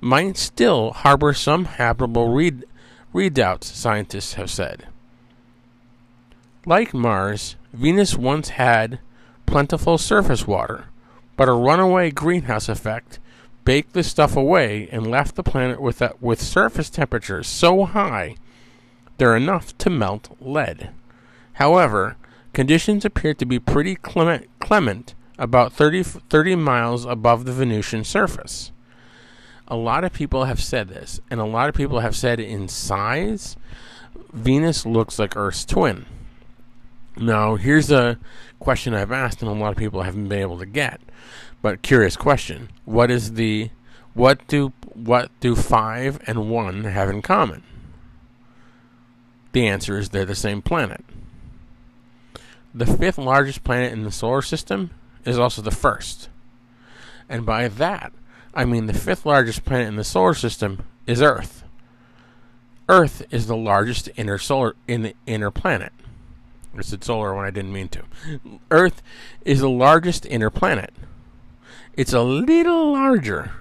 might 0.00 0.36
still 0.36 0.92
harbor 0.92 1.32
some 1.32 1.64
habitable 1.64 2.32
read- 2.32 2.64
redoubts, 3.12 3.66
scientists 3.66 4.34
have 4.34 4.50
said. 4.50 4.86
Like 6.64 6.92
Mars, 6.92 7.56
Venus 7.72 8.16
once 8.16 8.50
had 8.50 8.98
plentiful 9.46 9.98
surface 9.98 10.46
water, 10.46 10.86
but 11.36 11.48
a 11.48 11.52
runaway 11.52 12.10
greenhouse 12.10 12.68
effect 12.68 13.18
baked 13.64 13.92
the 13.92 14.02
stuff 14.02 14.36
away 14.36 14.88
and 14.90 15.10
left 15.10 15.34
the 15.34 15.42
planet 15.42 15.80
with, 15.80 16.00
a, 16.02 16.14
with 16.20 16.40
surface 16.40 16.90
temperatures 16.90 17.46
so 17.46 17.84
high 17.84 18.36
they're 19.18 19.36
enough 19.36 19.76
to 19.78 19.90
melt 19.90 20.36
lead. 20.40 20.90
However, 21.54 22.16
conditions 22.52 23.04
appear 23.04 23.34
to 23.34 23.46
be 23.46 23.58
pretty 23.58 23.96
clement, 23.96 24.46
clement 24.60 25.14
about 25.38 25.72
30, 25.72 26.02
30 26.02 26.54
miles 26.56 27.04
above 27.04 27.44
the 27.44 27.52
Venusian 27.52 28.04
surface. 28.04 28.72
A 29.68 29.76
lot 29.76 30.04
of 30.04 30.12
people 30.12 30.44
have 30.44 30.62
said 30.62 30.88
this, 30.88 31.20
and 31.30 31.40
a 31.40 31.44
lot 31.44 31.68
of 31.68 31.74
people 31.74 32.00
have 32.00 32.14
said 32.14 32.38
in 32.38 32.68
size, 32.68 33.56
Venus 34.32 34.86
looks 34.86 35.18
like 35.18 35.36
Earth's 35.36 35.64
twin. 35.64 36.06
Now, 37.16 37.56
here's 37.56 37.90
a 37.90 38.18
question 38.60 38.94
I've 38.94 39.10
asked, 39.10 39.42
and 39.42 39.50
a 39.50 39.54
lot 39.54 39.72
of 39.72 39.76
people 39.76 40.02
haven't 40.02 40.28
been 40.28 40.40
able 40.40 40.58
to 40.58 40.66
get. 40.66 41.00
But 41.62 41.82
curious 41.82 42.16
question: 42.16 42.68
What 42.84 43.10
is 43.10 43.32
the 43.32 43.70
what 44.14 44.46
do 44.46 44.72
what 44.92 45.30
do 45.40 45.56
five 45.56 46.20
and 46.26 46.50
one 46.50 46.84
have 46.84 47.08
in 47.08 47.22
common? 47.22 47.62
The 49.52 49.66
answer 49.66 49.98
is 49.98 50.10
they're 50.10 50.24
the 50.24 50.34
same 50.34 50.62
planet. 50.62 51.04
The 52.74 52.86
fifth 52.86 53.16
largest 53.16 53.64
planet 53.64 53.92
in 53.92 54.04
the 54.04 54.12
solar 54.12 54.42
system 54.42 54.90
is 55.24 55.38
also 55.38 55.62
the 55.62 55.70
first. 55.70 56.28
And 57.28 57.46
by 57.46 57.68
that, 57.68 58.12
I 58.56 58.64
mean 58.64 58.86
the 58.86 58.94
fifth 58.94 59.26
largest 59.26 59.66
planet 59.66 59.86
in 59.86 59.96
the 59.96 60.02
solar 60.02 60.32
system 60.32 60.86
is 61.06 61.20
Earth. 61.20 61.62
Earth 62.88 63.22
is 63.30 63.46
the 63.46 63.56
largest 63.56 64.08
inner 64.16 64.38
solar 64.38 64.74
in 64.88 65.02
the 65.02 65.14
inner 65.26 65.50
planet. 65.50 65.92
I 66.74 66.80
said 66.80 67.04
solar 67.04 67.34
when 67.34 67.44
I 67.44 67.50
didn't 67.50 67.74
mean 67.74 67.88
to. 67.88 68.04
Earth 68.70 69.02
is 69.44 69.60
the 69.60 69.68
largest 69.68 70.24
inner 70.24 70.48
planet. 70.48 70.94
It's 71.98 72.14
a 72.14 72.22
little 72.22 72.92
larger 72.92 73.52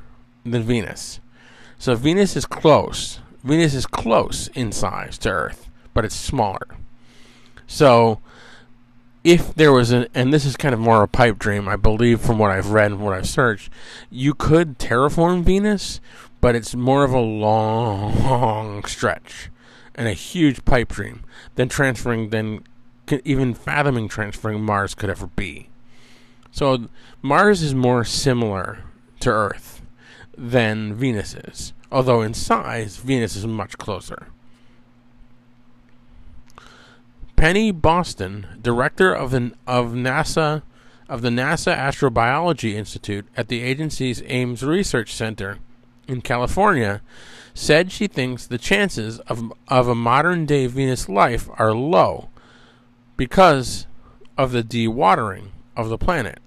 than 0.46 0.64
Venus. 0.64 1.20
So 1.78 1.96
Venus 1.96 2.38
is 2.38 2.46
close. 2.46 3.20
Venus 3.44 3.74
is 3.74 3.86
close 3.86 4.48
in 4.50 4.72
size 4.72 5.18
to 5.20 5.30
Earth, 5.30 5.70
but 5.94 6.06
it's 6.06 6.16
smaller. 6.16 6.68
So 7.68 8.22
if 9.26 9.56
there 9.56 9.72
was 9.72 9.92
an, 9.92 10.08
and 10.14 10.32
this 10.32 10.46
is 10.46 10.56
kind 10.56 10.76
of 10.76 10.80
more 10.80 11.02
a 11.02 11.08
pipe 11.08 11.40
dream, 11.40 11.68
I 11.68 11.78
believe 11.78 12.22
from 12.22 12.38
what 12.38 12.52
I've 12.52 12.70
read 12.70 12.92
and 12.92 13.02
what 13.02 13.16
I've 13.16 13.28
searched, 13.28 13.72
you 14.12 14.36
could 14.36 14.78
terraform 14.78 15.44
Venus, 15.44 16.00
but 16.42 16.56
it's 16.56 16.76
more 16.76 17.04
of 17.04 17.12
a 17.12 17.20
long 17.20 18.24
long 18.24 18.84
stretch 18.86 19.50
and 19.96 20.08
a 20.08 20.14
huge 20.14 20.64
pipe 20.64 20.90
dream 20.90 21.24
than 21.56 21.70
transferring, 21.70 22.30
than 22.30 22.64
even 23.24 23.56
fathoming 23.56 24.08
transferring 24.08 24.62
Mars 24.62 24.94
could 24.94 25.10
ever 25.10 25.26
be. 25.26 25.70
So 26.52 26.88
Mars 27.24 27.64
is 27.64 27.74
more 27.74 28.06
similar 28.06 28.84
to 29.22 29.32
Earth 29.32 29.82
than 30.38 30.94
Venus 30.94 31.34
is, 31.34 31.74
although 31.92 32.22
in 32.22 32.36
size, 32.36 32.98
Venus 32.98 33.36
is 33.36 33.48
much 33.48 33.80
closer. 33.80 34.28
Penny 37.36 37.72
Boston, 37.72 38.48
director 38.62 39.14
of 39.14 39.32
the 39.32 39.52
of 39.68 39.88
NASA 39.88 40.64
of 41.08 41.22
the 41.22 41.30
NASA 41.30 41.76
Astrobiology 41.76 42.74
Institute 42.74 43.28
at 43.36 43.48
the 43.48 43.62
agency's 43.62 44.24
Ames 44.26 44.64
Research 44.64 45.14
Center 45.14 45.60
in 46.08 46.22
California, 46.22 47.02
said 47.54 47.92
she 47.92 48.08
thinks 48.08 48.48
the 48.48 48.58
chances 48.58 49.20
of 49.22 49.52
of 49.68 49.88
a 49.88 49.96
modern 49.96 50.46
day 50.46 50.66
Venus 50.68 51.10
life 51.10 51.50
are 51.58 51.74
low 51.74 52.30
because 53.18 53.86
of 54.38 54.52
the 54.52 54.64
dewatering 54.64 55.50
of 55.76 55.90
the 55.90 55.98
planet. 55.98 56.40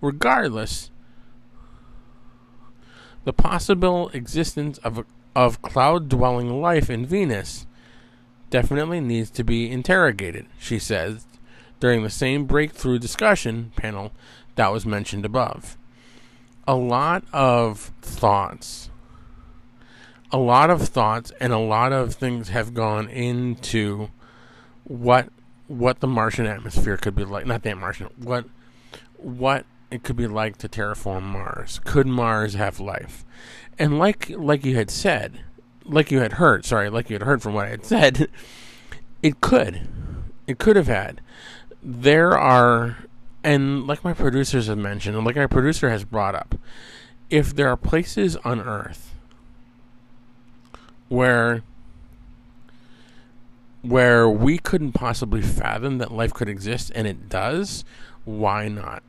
Regardless, 0.00 0.90
the 3.24 3.32
possible 3.32 4.08
existence 4.14 4.78
of, 4.78 5.04
of 5.34 5.60
cloud 5.60 6.08
dwelling 6.08 6.62
life 6.62 6.88
in 6.88 7.04
Venus 7.04 7.66
definitely 8.50 9.00
needs 9.00 9.30
to 9.30 9.44
be 9.44 9.70
interrogated, 9.70 10.46
she 10.58 10.78
says, 10.78 11.26
during 11.80 12.02
the 12.02 12.10
same 12.10 12.44
breakthrough 12.46 12.98
discussion 12.98 13.72
panel 13.76 14.12
that 14.56 14.72
was 14.72 14.84
mentioned 14.84 15.24
above. 15.24 15.76
A 16.66 16.74
lot 16.74 17.24
of 17.32 17.92
thoughts, 18.02 18.90
a 20.30 20.38
lot 20.38 20.70
of 20.70 20.88
thoughts, 20.88 21.32
and 21.40 21.52
a 21.52 21.58
lot 21.58 21.92
of 21.92 22.14
things 22.14 22.48
have 22.48 22.74
gone 22.74 23.08
into 23.08 24.08
what 24.84 25.28
what 25.66 26.00
the 26.00 26.06
Martian 26.06 26.46
atmosphere 26.46 26.96
could 26.96 27.14
be 27.14 27.24
like. 27.24 27.46
Not 27.46 27.62
that 27.62 27.78
Martian. 27.78 28.08
What 28.16 28.46
what 29.16 29.64
it 29.90 30.02
could 30.02 30.16
be 30.16 30.26
like 30.26 30.58
to 30.58 30.68
terraform 30.68 31.22
Mars. 31.22 31.80
Could 31.84 32.06
Mars 32.06 32.54
have 32.54 32.80
life? 32.80 33.24
And 33.78 33.98
like 33.98 34.28
like 34.30 34.64
you 34.64 34.76
had 34.76 34.90
said, 34.90 35.44
like 35.88 36.10
you 36.10 36.20
had 36.20 36.34
heard, 36.34 36.64
sorry, 36.64 36.90
like 36.90 37.10
you 37.10 37.14
had 37.14 37.22
heard 37.22 37.42
from 37.42 37.54
what 37.54 37.66
I 37.66 37.70
had 37.70 37.84
said, 37.84 38.28
it 39.22 39.40
could. 39.40 39.88
It 40.46 40.58
could 40.58 40.76
have 40.76 40.86
had. 40.86 41.20
There 41.82 42.36
are 42.36 42.96
and 43.44 43.86
like 43.86 44.04
my 44.04 44.12
producers 44.12 44.66
have 44.66 44.78
mentioned, 44.78 45.16
and 45.16 45.24
like 45.24 45.36
my 45.36 45.46
producer 45.46 45.90
has 45.90 46.04
brought 46.04 46.34
up, 46.34 46.56
if 47.30 47.54
there 47.54 47.68
are 47.68 47.76
places 47.76 48.36
on 48.38 48.60
Earth 48.60 49.14
where 51.08 51.62
where 53.80 54.28
we 54.28 54.58
couldn't 54.58 54.92
possibly 54.92 55.40
fathom 55.40 55.98
that 55.98 56.12
life 56.12 56.34
could 56.34 56.48
exist 56.48 56.90
and 56.94 57.06
it 57.06 57.28
does, 57.28 57.84
why 58.24 58.68
not? 58.68 59.02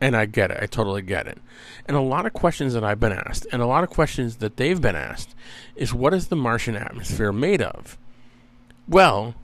And 0.00 0.16
I 0.16 0.26
get 0.26 0.50
it. 0.50 0.58
I 0.62 0.66
totally 0.66 1.02
get 1.02 1.26
it. 1.26 1.38
And 1.86 1.96
a 1.96 2.00
lot 2.00 2.26
of 2.26 2.32
questions 2.32 2.72
that 2.74 2.84
I've 2.84 3.00
been 3.00 3.12
asked, 3.12 3.46
and 3.50 3.60
a 3.60 3.66
lot 3.66 3.82
of 3.82 3.90
questions 3.90 4.36
that 4.36 4.56
they've 4.56 4.80
been 4.80 4.94
asked, 4.94 5.34
is 5.74 5.92
what 5.92 6.14
is 6.14 6.28
the 6.28 6.36
Martian 6.36 6.76
atmosphere 6.76 7.32
made 7.32 7.60
of? 7.60 7.98
Well, 8.86 9.34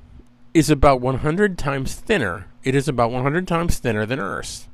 it's 0.54 0.70
about 0.70 1.00
100 1.00 1.58
times 1.58 1.94
thinner. 1.94 2.46
It 2.62 2.76
is 2.76 2.86
about 2.86 3.10
100 3.10 3.48
times 3.48 3.78
thinner 3.78 4.06
than 4.06 4.20
Earth's. 4.20 4.68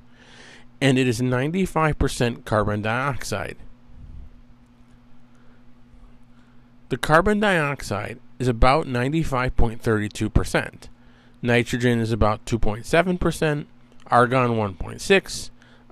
And 0.80 0.98
it 0.98 1.08
is 1.08 1.20
95% 1.20 2.44
carbon 2.44 2.82
dioxide. 2.82 3.56
The 6.90 6.98
carbon 6.98 7.40
dioxide 7.40 8.20
is 8.38 8.48
about 8.48 8.86
95.32%. 8.86 10.88
Nitrogen 11.42 12.00
is 12.00 12.12
about 12.12 12.44
2.7%, 12.44 13.64
argon 14.08 14.50
1.6, 14.50 15.50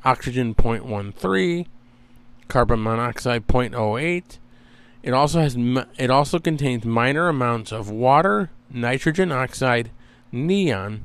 oxygen 0.09 0.55
0.13, 0.55 1.67
carbon 2.49 2.83
monoxide 2.83 3.47
0.08. 3.47 4.39
It 5.03 5.13
also 5.13 5.41
has 5.41 5.55
it 5.99 6.11
also 6.11 6.39
contains 6.39 6.87
minor 6.87 7.29
amounts 7.29 7.73
of 7.73 7.91
water, 7.91 8.51
nitrogen 8.71 9.31
oxide, 9.31 9.91
neon, 10.33 11.05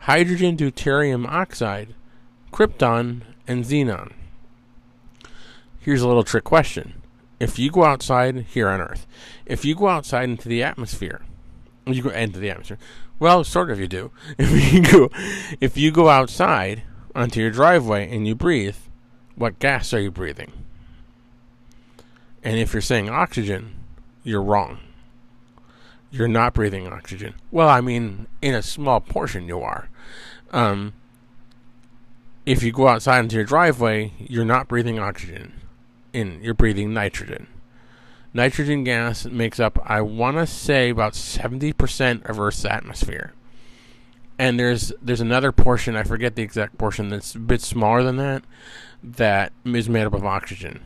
hydrogen 0.00 0.58
deuterium 0.58 1.26
oxide, 1.26 1.94
krypton, 2.52 3.22
and 3.48 3.64
xenon. 3.64 4.12
Here's 5.80 6.02
a 6.02 6.06
little 6.06 6.22
trick 6.22 6.44
question. 6.44 7.00
If 7.40 7.58
you 7.58 7.70
go 7.70 7.84
outside 7.84 8.46
here 8.50 8.68
on 8.68 8.82
Earth, 8.82 9.06
if 9.46 9.64
you 9.64 9.74
go 9.74 9.88
outside 9.88 10.28
into 10.28 10.50
the 10.50 10.62
atmosphere, 10.62 11.22
you 11.86 12.02
go 12.02 12.10
into 12.10 12.38
the 12.38 12.50
atmosphere. 12.50 12.78
Well, 13.18 13.42
sort 13.42 13.70
of 13.70 13.80
you 13.80 13.88
do. 13.88 14.10
If 14.38 14.72
you 14.72 14.82
go 14.82 15.10
if 15.60 15.76
you 15.78 15.90
go 15.90 16.10
outside 16.10 16.82
onto 17.14 17.40
your 17.40 17.50
driveway 17.50 18.14
and 18.14 18.26
you 18.26 18.34
breathe, 18.34 18.76
what 19.36 19.58
gas 19.58 19.92
are 19.92 20.00
you 20.00 20.10
breathing? 20.10 20.52
And 22.42 22.58
if 22.58 22.72
you're 22.72 22.82
saying 22.82 23.08
oxygen, 23.08 23.74
you're 24.22 24.42
wrong. 24.42 24.78
You're 26.10 26.28
not 26.28 26.54
breathing 26.54 26.86
oxygen. 26.86 27.34
Well, 27.50 27.68
I 27.68 27.80
mean, 27.80 28.26
in 28.40 28.54
a 28.54 28.62
small 28.62 29.00
portion, 29.00 29.48
you 29.48 29.60
are. 29.60 29.88
Um, 30.52 30.92
if 32.46 32.62
you 32.62 32.70
go 32.70 32.88
outside 32.88 33.20
into 33.20 33.36
your 33.36 33.44
driveway, 33.44 34.12
you're 34.18 34.44
not 34.44 34.68
breathing 34.68 34.98
oxygen. 34.98 35.54
In 36.12 36.40
you're 36.42 36.54
breathing 36.54 36.94
nitrogen. 36.94 37.48
Nitrogen 38.32 38.84
gas 38.84 39.24
makes 39.24 39.58
up, 39.58 39.78
I 39.84 40.02
want 40.02 40.36
to 40.36 40.46
say, 40.46 40.90
about 40.90 41.16
seventy 41.16 41.72
percent 41.72 42.24
of 42.26 42.38
Earth's 42.38 42.64
atmosphere 42.64 43.32
and 44.38 44.58
there's 44.58 44.92
there's 45.00 45.20
another 45.20 45.52
portion 45.52 45.96
I 45.96 46.02
forget 46.02 46.34
the 46.34 46.42
exact 46.42 46.78
portion 46.78 47.08
that's 47.08 47.34
a 47.34 47.38
bit 47.38 47.60
smaller 47.60 48.02
than 48.02 48.16
that 48.16 48.44
that 49.02 49.52
is 49.64 49.88
made 49.88 50.06
up 50.06 50.14
of 50.14 50.24
oxygen. 50.24 50.80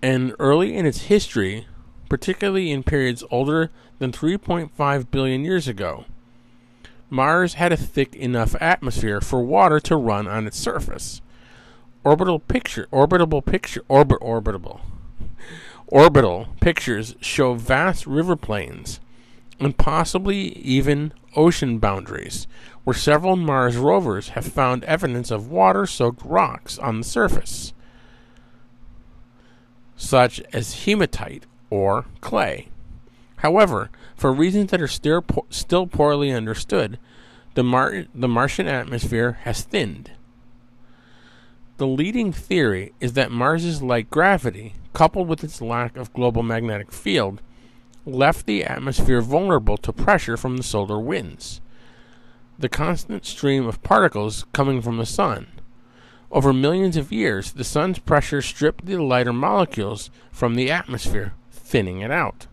And 0.00 0.34
early 0.38 0.76
in 0.76 0.86
its 0.86 1.02
history, 1.02 1.66
particularly 2.08 2.70
in 2.70 2.82
periods 2.82 3.24
older 3.30 3.70
than 3.98 4.12
3.5 4.12 5.10
billion 5.10 5.44
years 5.44 5.66
ago, 5.66 6.04
Mars 7.08 7.54
had 7.54 7.72
a 7.72 7.76
thick 7.76 8.14
enough 8.14 8.54
atmosphere 8.60 9.20
for 9.20 9.42
water 9.42 9.80
to 9.80 9.96
run 9.96 10.26
on 10.26 10.46
its 10.46 10.58
surface. 10.58 11.20
Orbital 12.04 12.38
picture 12.38 12.86
orbitable 12.92 13.44
picture 13.44 13.82
orbit 13.88 14.20
orbitable 14.20 14.80
orbital 15.88 16.48
pictures 16.60 17.14
show 17.20 17.54
vast 17.54 18.06
river 18.06 18.36
plains 18.36 19.00
and 19.60 19.76
possibly 19.76 20.52
even 20.58 21.12
ocean 21.36 21.78
boundaries, 21.78 22.46
where 22.84 22.94
several 22.94 23.36
Mars 23.36 23.76
rovers 23.76 24.30
have 24.30 24.46
found 24.46 24.84
evidence 24.84 25.30
of 25.30 25.50
water 25.50 25.86
soaked 25.86 26.22
rocks 26.24 26.78
on 26.78 26.98
the 26.98 27.04
surface, 27.04 27.72
such 29.96 30.40
as 30.52 30.84
hematite 30.84 31.46
or 31.70 32.04
clay. 32.20 32.68
However, 33.36 33.90
for 34.14 34.32
reasons 34.32 34.70
that 34.70 34.80
are 34.80 34.88
still, 34.88 35.22
po- 35.22 35.46
still 35.50 35.86
poorly 35.86 36.30
understood, 36.30 36.98
the, 37.54 37.64
Mar- 37.64 38.06
the 38.14 38.28
Martian 38.28 38.66
atmosphere 38.66 39.38
has 39.42 39.62
thinned. 39.62 40.12
The 41.76 41.86
leading 41.86 42.32
theory 42.32 42.92
is 43.00 43.14
that 43.14 43.32
Mars's 43.32 43.82
light 43.82 44.08
gravity, 44.08 44.74
coupled 44.92 45.28
with 45.28 45.42
its 45.42 45.60
lack 45.60 45.96
of 45.96 46.12
global 46.12 46.42
magnetic 46.42 46.92
field, 46.92 47.42
left 48.06 48.46
the 48.46 48.64
atmosphere 48.64 49.20
vulnerable 49.20 49.76
to 49.78 49.92
pressure 49.92 50.36
from 50.36 50.56
the 50.56 50.62
solar 50.62 50.98
winds. 50.98 51.60
The 52.58 52.68
constant 52.68 53.24
stream 53.24 53.66
of 53.66 53.82
particles 53.82 54.46
coming 54.52 54.82
from 54.82 54.98
the 54.98 55.06
sun. 55.06 55.46
Over 56.30 56.52
millions 56.52 56.96
of 56.96 57.12
years, 57.12 57.52
the 57.52 57.64
sun's 57.64 57.98
pressure 57.98 58.42
stripped 58.42 58.86
the 58.86 58.96
lighter 58.96 59.32
molecules 59.32 60.10
from 60.32 60.54
the 60.54 60.70
atmosphere, 60.70 61.32
thinning 61.50 62.00
it 62.00 62.10
out. 62.10 62.46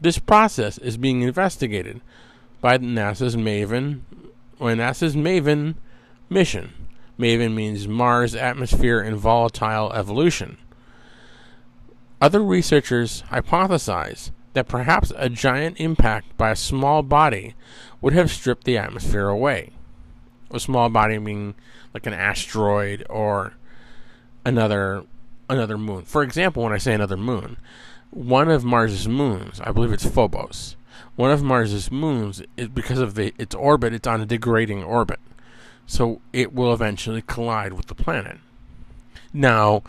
This 0.00 0.18
process 0.18 0.76
is 0.78 0.96
being 0.96 1.22
investigated 1.22 2.00
by 2.60 2.78
NASA's 2.78 3.36
MAVEN 3.36 4.04
or 4.58 4.70
NASA's 4.72 5.16
MAVEN 5.16 5.76
mission. 6.28 6.72
MAVEN 7.16 7.54
means 7.54 7.88
Mars 7.88 8.34
Atmosphere 8.34 9.00
and 9.00 9.16
Volatile 9.16 9.92
Evolution. 9.92 10.58
Other 12.20 12.42
researchers 12.42 13.22
hypothesize 13.30 14.30
that 14.54 14.68
perhaps 14.68 15.12
a 15.16 15.28
giant 15.28 15.78
impact 15.78 16.36
by 16.36 16.50
a 16.50 16.56
small 16.56 17.02
body 17.02 17.54
would 18.00 18.12
have 18.12 18.30
stripped 18.30 18.64
the 18.64 18.78
atmosphere 18.78 19.28
away. 19.28 19.70
A 20.50 20.60
small 20.60 20.88
body 20.88 21.18
being 21.18 21.54
like 21.92 22.06
an 22.06 22.12
asteroid 22.12 23.04
or 23.10 23.54
another 24.44 25.04
another 25.48 25.76
moon. 25.76 26.04
For 26.04 26.22
example, 26.22 26.62
when 26.62 26.72
I 26.72 26.78
say 26.78 26.94
another 26.94 27.16
moon, 27.16 27.56
one 28.10 28.48
of 28.48 28.64
Mars's 28.64 29.08
moons, 29.08 29.60
I 29.60 29.72
believe 29.72 29.92
it's 29.92 30.06
Phobos. 30.06 30.76
One 31.16 31.30
of 31.30 31.42
Mars's 31.42 31.90
moons 31.90 32.42
is 32.56 32.68
because 32.68 32.98
of 32.98 33.14
the 33.14 33.34
its 33.38 33.54
orbit, 33.54 33.92
it's 33.92 34.06
on 34.06 34.20
a 34.20 34.26
degrading 34.26 34.82
orbit. 34.84 35.20
So 35.86 36.20
it 36.32 36.54
will 36.54 36.72
eventually 36.72 37.22
collide 37.22 37.74
with 37.74 37.86
the 37.86 37.94
planet. 37.94 38.38
Now, 39.32 39.82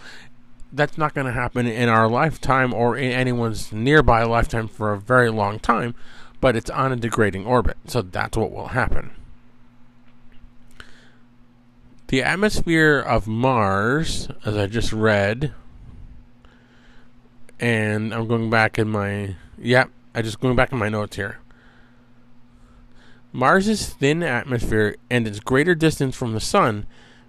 that's 0.75 0.97
not 0.97 1.13
going 1.13 1.27
to 1.27 1.33
happen 1.33 1.67
in 1.67 1.89
our 1.89 2.07
lifetime 2.07 2.73
or 2.73 2.97
in 2.97 3.11
anyone's 3.11 3.71
nearby 3.71 4.23
lifetime 4.23 4.67
for 4.67 4.93
a 4.93 4.99
very 4.99 5.29
long 5.29 5.59
time, 5.59 5.95
but 6.41 6.55
it's 6.55 6.69
on 6.69 6.91
a 6.91 6.95
degrading 6.95 7.45
orbit, 7.45 7.77
so 7.87 8.01
that's 8.01 8.37
what 8.37 8.51
will 8.51 8.69
happen. 8.69 9.11
The 12.07 12.21
atmosphere 12.21 12.99
of 12.99 13.27
Mars, 13.27 14.27
as 14.45 14.55
I 14.55 14.67
just 14.67 14.93
read, 14.93 15.53
and 17.59 18.13
I'm 18.13 18.27
going 18.27 18.49
back 18.49 18.77
in 18.77 18.89
my 18.89 19.35
yep, 19.57 19.89
I 20.13 20.21
just 20.21 20.39
going 20.39 20.55
back 20.55 20.71
in 20.71 20.77
my 20.77 20.89
notes 20.89 21.15
here. 21.15 21.39
Mars's 23.31 23.89
thin 23.89 24.23
atmosphere 24.23 24.95
and 25.09 25.27
its 25.27 25.39
greater 25.39 25.75
distance 25.75 26.15
from 26.15 26.33
the 26.33 26.39
sun 26.39 26.85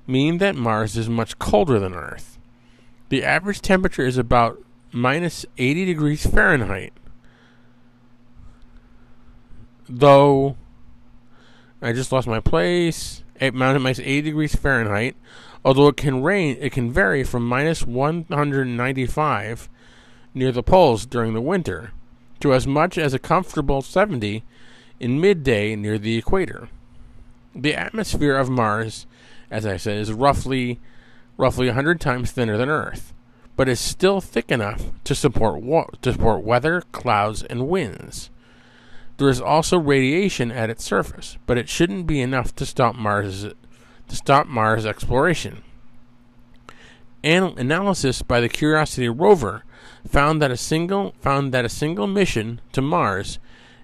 mean 0.06 0.38
that 0.38 0.54
Mars 0.54 0.96
is 0.96 1.08
much 1.08 1.38
colder 1.38 1.78
than 1.80 1.94
Earth. 1.94 2.35
The 3.08 3.24
average 3.24 3.60
temperature 3.60 4.06
is 4.06 4.18
about 4.18 4.62
minus 4.92 5.46
80 5.58 5.84
degrees 5.84 6.26
Fahrenheit. 6.26 6.92
Though 9.88 10.56
I 11.80 11.92
just 11.92 12.10
lost 12.10 12.26
my 12.26 12.40
place. 12.40 13.22
at 13.40 13.54
minus 13.54 14.00
80 14.00 14.22
degrees 14.22 14.54
Fahrenheit, 14.54 15.14
although 15.64 15.88
it 15.88 15.96
can 15.96 16.22
rain, 16.22 16.56
it 16.60 16.72
can 16.72 16.90
vary 16.90 17.22
from 17.22 17.46
minus 17.46 17.86
195 17.86 19.68
near 20.32 20.52
the 20.52 20.62
poles 20.62 21.04
during 21.06 21.34
the 21.34 21.40
winter 21.40 21.92
to 22.40 22.54
as 22.54 22.66
much 22.66 22.96
as 22.98 23.14
a 23.14 23.18
comfortable 23.18 23.82
70 23.82 24.42
in 25.00 25.20
midday 25.20 25.76
near 25.76 25.98
the 25.98 26.16
equator. 26.16 26.68
The 27.54 27.74
atmosphere 27.74 28.36
of 28.36 28.50
Mars, 28.50 29.06
as 29.50 29.66
I 29.66 29.76
said, 29.76 29.98
is 29.98 30.12
roughly 30.12 30.80
roughly 31.36 31.66
100 31.66 32.00
times 32.00 32.30
thinner 32.30 32.56
than 32.56 32.68
Earth, 32.68 33.12
but 33.56 33.68
is 33.68 33.80
still 33.80 34.20
thick 34.20 34.50
enough 34.50 34.84
to 35.04 35.14
support 35.14 35.60
wa- 35.62 35.86
to 36.02 36.12
support 36.12 36.42
weather, 36.44 36.82
clouds, 36.92 37.42
and 37.42 37.68
winds. 37.68 38.30
There 39.18 39.28
is 39.28 39.40
also 39.40 39.78
radiation 39.78 40.52
at 40.52 40.70
its 40.70 40.84
surface, 40.84 41.38
but 41.46 41.56
it 41.56 41.68
shouldn't 41.68 42.06
be 42.06 42.20
enough 42.20 42.54
to 42.56 42.66
stop 42.66 42.94
Mars 42.94 43.42
to 44.08 44.16
stop 44.16 44.46
Mars 44.46 44.86
exploration. 44.86 45.62
An- 47.24 47.58
analysis 47.58 48.22
by 48.22 48.40
the 48.40 48.48
Curiosity 48.48 49.08
rover 49.08 49.64
found 50.06 50.40
that 50.40 50.50
a 50.50 50.56
single 50.56 51.14
found 51.20 51.52
that 51.52 51.64
a 51.64 51.70
single 51.70 52.06
mission 52.06 52.60
to 52.72 52.82
Mars 52.82 53.38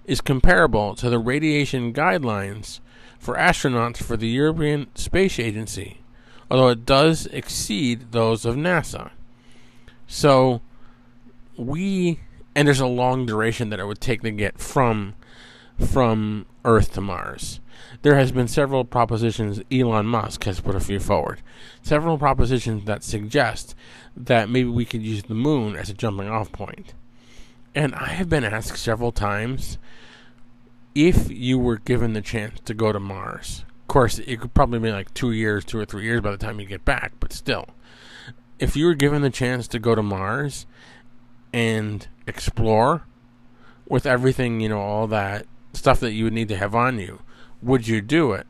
is 0.05 0.21
comparable 0.21 0.95
to 0.95 1.09
the 1.09 1.19
radiation 1.19 1.93
guidelines 1.93 2.79
for 3.17 3.35
astronauts 3.35 3.97
for 3.97 4.17
the 4.17 4.27
European 4.27 4.87
Space 4.95 5.39
Agency, 5.39 6.01
although 6.49 6.69
it 6.69 6.85
does 6.85 7.25
exceed 7.27 8.11
those 8.11 8.45
of 8.45 8.55
NASA. 8.55 9.11
So 10.07 10.61
we 11.57 12.19
and 12.55 12.67
there's 12.67 12.79
a 12.79 12.87
long 12.87 13.25
duration 13.25 13.69
that 13.69 13.79
it 13.79 13.85
would 13.85 14.01
take 14.01 14.21
to 14.21 14.31
get 14.31 14.59
from 14.59 15.15
from 15.79 16.45
Earth 16.65 16.93
to 16.93 17.01
Mars. 17.01 17.59
There 18.03 18.15
has 18.15 18.31
been 18.31 18.47
several 18.47 18.85
propositions 18.85 19.61
Elon 19.71 20.05
Musk 20.05 20.43
has 20.43 20.59
put 20.59 20.75
a 20.75 20.79
few 20.79 20.99
forward. 20.99 21.41
Several 21.81 22.17
propositions 22.17 22.85
that 22.85 23.03
suggest 23.03 23.75
that 24.15 24.49
maybe 24.49 24.69
we 24.69 24.85
could 24.85 25.01
use 25.01 25.23
the 25.23 25.33
moon 25.33 25.75
as 25.75 25.89
a 25.89 25.93
jumping 25.93 26.29
off 26.29 26.51
point. 26.51 26.93
And 27.73 27.95
I 27.95 28.09
have 28.09 28.29
been 28.29 28.43
asked 28.43 28.77
several 28.77 29.11
times 29.11 29.77
if 30.93 31.31
you 31.31 31.57
were 31.57 31.77
given 31.77 32.13
the 32.13 32.21
chance 32.21 32.59
to 32.65 32.73
go 32.73 32.91
to 32.91 32.99
Mars. 32.99 33.65
Course, 33.93 34.17
it 34.17 34.41
could 34.41 34.55
probably 34.55 34.79
be 34.79 34.91
like 34.91 35.13
2 35.13 35.31
years, 35.33 35.63
2 35.63 35.77
or 35.77 35.85
3 35.85 36.03
years 36.03 36.21
by 36.21 36.31
the 36.31 36.37
time 36.37 36.59
you 36.59 36.65
get 36.65 36.83
back, 36.83 37.13
but 37.19 37.31
still. 37.31 37.67
If 38.57 38.75
you 38.75 38.87
were 38.87 38.95
given 38.95 39.21
the 39.21 39.29
chance 39.29 39.67
to 39.67 39.77
go 39.77 39.93
to 39.93 40.01
Mars 40.01 40.65
and 41.53 42.07
explore 42.25 43.03
with 43.87 44.07
everything, 44.07 44.61
you 44.61 44.69
know, 44.69 44.79
all 44.79 45.05
that 45.05 45.45
stuff 45.73 45.99
that 45.99 46.13
you 46.13 46.23
would 46.23 46.33
need 46.33 46.47
to 46.47 46.57
have 46.57 46.73
on 46.73 46.97
you, 46.97 47.19
would 47.61 47.87
you 47.87 48.01
do 48.01 48.31
it? 48.31 48.47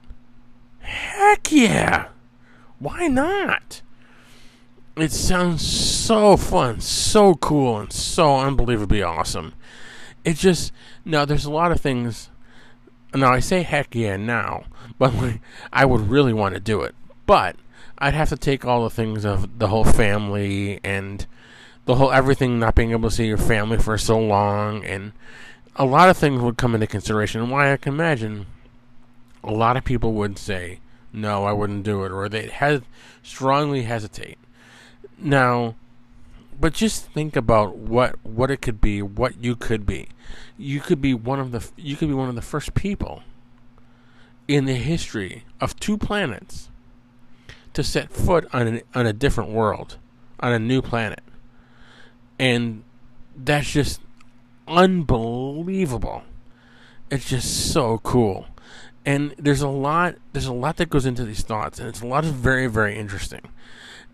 Heck 0.80 1.52
yeah! 1.52 2.08
Why 2.80 3.10
not? 3.10 3.82
It 4.96 5.12
sounds 5.12 5.68
so 5.68 6.38
fun, 6.38 6.80
so 6.80 7.36
cool, 7.36 7.80
and 7.80 7.92
so 7.92 8.40
unbelievably 8.40 9.04
awesome. 9.04 9.56
It 10.24 10.38
just 10.38 10.72
now 11.04 11.26
there's 11.26 11.44
a 11.44 11.52
lot 11.52 11.74
of 11.74 11.82
things. 11.82 12.30
Now 13.14 13.32
I 13.32 13.40
say 13.40 13.64
heck 13.64 13.96
yeah 13.96 14.18
now, 14.18 14.66
but 14.98 15.14
I 15.74 15.86
would 15.86 16.10
really 16.10 16.34
want 16.34 16.56
to 16.56 16.60
do 16.60 16.82
it. 16.82 16.96
But 17.26 17.56
I'd 17.98 18.14
have 18.14 18.30
to 18.30 18.38
take 18.38 18.66
all 18.66 18.84
the 18.84 18.90
things 18.90 19.24
of 19.24 19.60
the 19.60 19.68
whole 19.68 19.86
family 19.86 20.80
and 20.84 21.26
the 21.86 21.96
whole 21.96 22.12
everything 22.12 22.60
not 22.60 22.76
being 22.76 22.92
able 22.92 23.10
to 23.10 23.16
see 23.16 23.28
your 23.28 23.38
family 23.38 23.78
for 23.78 23.98
so 23.98 24.20
long 24.20 24.84
and 24.84 25.12
a 25.76 25.86
lot 25.86 26.10
of 26.10 26.18
things 26.18 26.42
would 26.42 26.58
come 26.58 26.76
into 26.76 26.88
consideration 26.88 27.42
and 27.42 27.52
why 27.52 27.72
I 27.74 27.78
can 27.78 27.94
imagine 27.94 28.46
a 29.44 29.52
lot 29.52 29.78
of 29.78 29.84
people 29.84 30.14
would 30.14 30.38
say 30.38 30.80
no 31.12 31.46
I 31.46 31.52
wouldn't 31.52 31.84
do 31.84 32.04
it 32.04 32.12
or 32.12 32.30
they'd 32.30 32.52
have 32.52 32.84
strongly 33.22 33.84
hesitate 33.84 34.38
now 35.18 35.76
but 36.60 36.74
just 36.74 37.06
think 37.06 37.36
about 37.36 37.76
what 37.76 38.16
what 38.24 38.52
it 38.52 38.62
could 38.62 38.80
be 38.80 39.02
what 39.02 39.44
you 39.44 39.56
could 39.56 39.86
be 39.86 40.08
you 40.58 40.80
could 40.80 41.02
be 41.02 41.14
one 41.14 41.40
of 41.40 41.52
the 41.52 41.70
you 41.78 41.96
could 41.96 42.08
be 42.08 42.14
one 42.14 42.30
of 42.30 42.36
the 42.36 42.42
first 42.42 42.74
people 42.74 43.24
in 44.48 44.66
the 44.66 44.76
history 44.76 45.46
of 45.62 45.80
two 45.80 45.98
planets 45.98 46.70
to 47.74 47.84
set 47.84 48.12
foot 48.12 48.46
on 48.54 48.68
an, 48.68 48.82
on 48.94 49.06
a 49.06 49.14
different 49.14 49.50
world 49.50 49.98
on 50.40 50.52
a 50.52 50.60
new 50.60 50.82
planet 50.82 51.22
and 52.40 52.84
that's 53.36 53.72
just 53.72 54.02
unbelievable. 54.68 56.24
It's 57.10 57.30
just 57.30 57.72
so 57.72 58.00
cool. 58.00 58.48
And 59.06 59.36
there's 59.38 59.62
a 59.62 59.68
lot 59.68 60.16
there's 60.32 60.46
a 60.46 60.54
lot 60.54 60.78
that 60.78 60.90
goes 60.90 61.06
into 61.06 61.26
these 61.26 61.42
thoughts 61.42 61.80
and 61.80 61.90
it's 61.90 62.02
a 62.02 62.08
lot 62.08 62.24
of 62.24 62.34
very 62.34 62.68
very 62.68 62.98
interesting. 62.98 63.42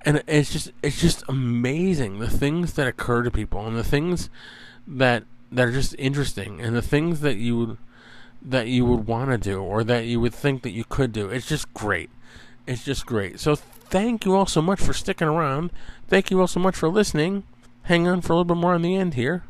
And 0.05 0.23
it's 0.27 0.51
just 0.51 0.71
it's 0.81 1.01
just 1.01 1.23
amazing 1.27 2.19
the 2.19 2.29
things 2.29 2.73
that 2.73 2.87
occur 2.87 3.23
to 3.23 3.31
people 3.31 3.65
and 3.67 3.75
the 3.75 3.83
things 3.83 4.29
that 4.87 5.23
that 5.51 5.67
are 5.67 5.71
just 5.71 5.95
interesting 5.97 6.61
and 6.61 6.75
the 6.75 6.81
things 6.81 7.19
that 7.21 7.37
you 7.37 7.77
that 8.41 8.67
you 8.67 8.85
would 8.85 9.07
want 9.07 9.29
to 9.31 9.37
do 9.37 9.61
or 9.61 9.83
that 9.83 10.05
you 10.05 10.19
would 10.21 10.33
think 10.33 10.63
that 10.63 10.71
you 10.71 10.85
could 10.85 11.11
do. 11.11 11.29
It's 11.29 11.47
just 11.47 11.73
great. 11.73 12.09
It's 12.65 12.85
just 12.85 13.05
great. 13.05 13.39
So 13.39 13.55
thank 13.55 14.25
you 14.25 14.35
all 14.35 14.45
so 14.45 14.61
much 14.61 14.79
for 14.79 14.93
sticking 14.93 15.27
around. 15.27 15.71
Thank 16.07 16.31
you 16.31 16.39
all 16.39 16.47
so 16.47 16.59
much 16.59 16.75
for 16.75 16.87
listening. 16.87 17.43
Hang 17.83 18.07
on 18.07 18.21
for 18.21 18.33
a 18.33 18.35
little 18.37 18.55
bit 18.55 18.57
more 18.57 18.73
on 18.73 18.81
the 18.81 18.95
end 18.95 19.15
here. 19.15 19.43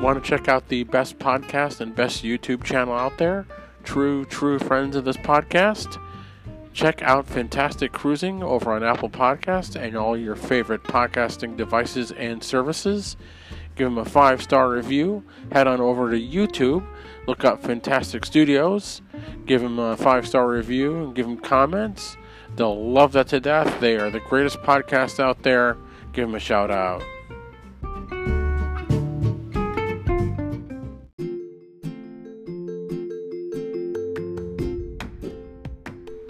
Want 0.00 0.22
to 0.22 0.28
check 0.28 0.48
out 0.48 0.68
the 0.68 0.84
best 0.84 1.18
podcast 1.18 1.80
and 1.80 1.94
best 1.94 2.22
YouTube 2.22 2.64
channel 2.64 2.94
out 2.94 3.18
there? 3.18 3.46
True, 3.88 4.26
true 4.26 4.58
friends 4.58 4.96
of 4.96 5.06
this 5.06 5.16
podcast? 5.16 5.98
Check 6.74 7.00
out 7.00 7.26
Fantastic 7.26 7.90
Cruising 7.90 8.42
over 8.42 8.70
on 8.70 8.84
Apple 8.84 9.08
Podcast 9.08 9.80
and 9.80 9.96
all 9.96 10.14
your 10.14 10.36
favorite 10.36 10.82
podcasting 10.82 11.56
devices 11.56 12.12
and 12.12 12.44
services. 12.44 13.16
Give 13.76 13.86
them 13.86 13.96
a 13.96 14.04
five 14.04 14.42
star 14.42 14.68
review. 14.68 15.24
Head 15.52 15.66
on 15.66 15.80
over 15.80 16.10
to 16.10 16.20
YouTube. 16.20 16.86
Look 17.26 17.46
up 17.46 17.62
Fantastic 17.62 18.26
Studios. 18.26 19.00
Give 19.46 19.62
them 19.62 19.78
a 19.78 19.96
five 19.96 20.28
star 20.28 20.46
review 20.50 21.04
and 21.04 21.14
give 21.14 21.24
them 21.24 21.38
comments. 21.38 22.18
They'll 22.56 22.90
love 22.92 23.12
that 23.12 23.28
to 23.28 23.40
death. 23.40 23.80
They 23.80 23.96
are 23.96 24.10
the 24.10 24.20
greatest 24.20 24.58
podcast 24.58 25.18
out 25.18 25.44
there. 25.44 25.78
Give 26.12 26.28
them 26.28 26.34
a 26.34 26.40
shout 26.40 26.70
out. 26.70 27.02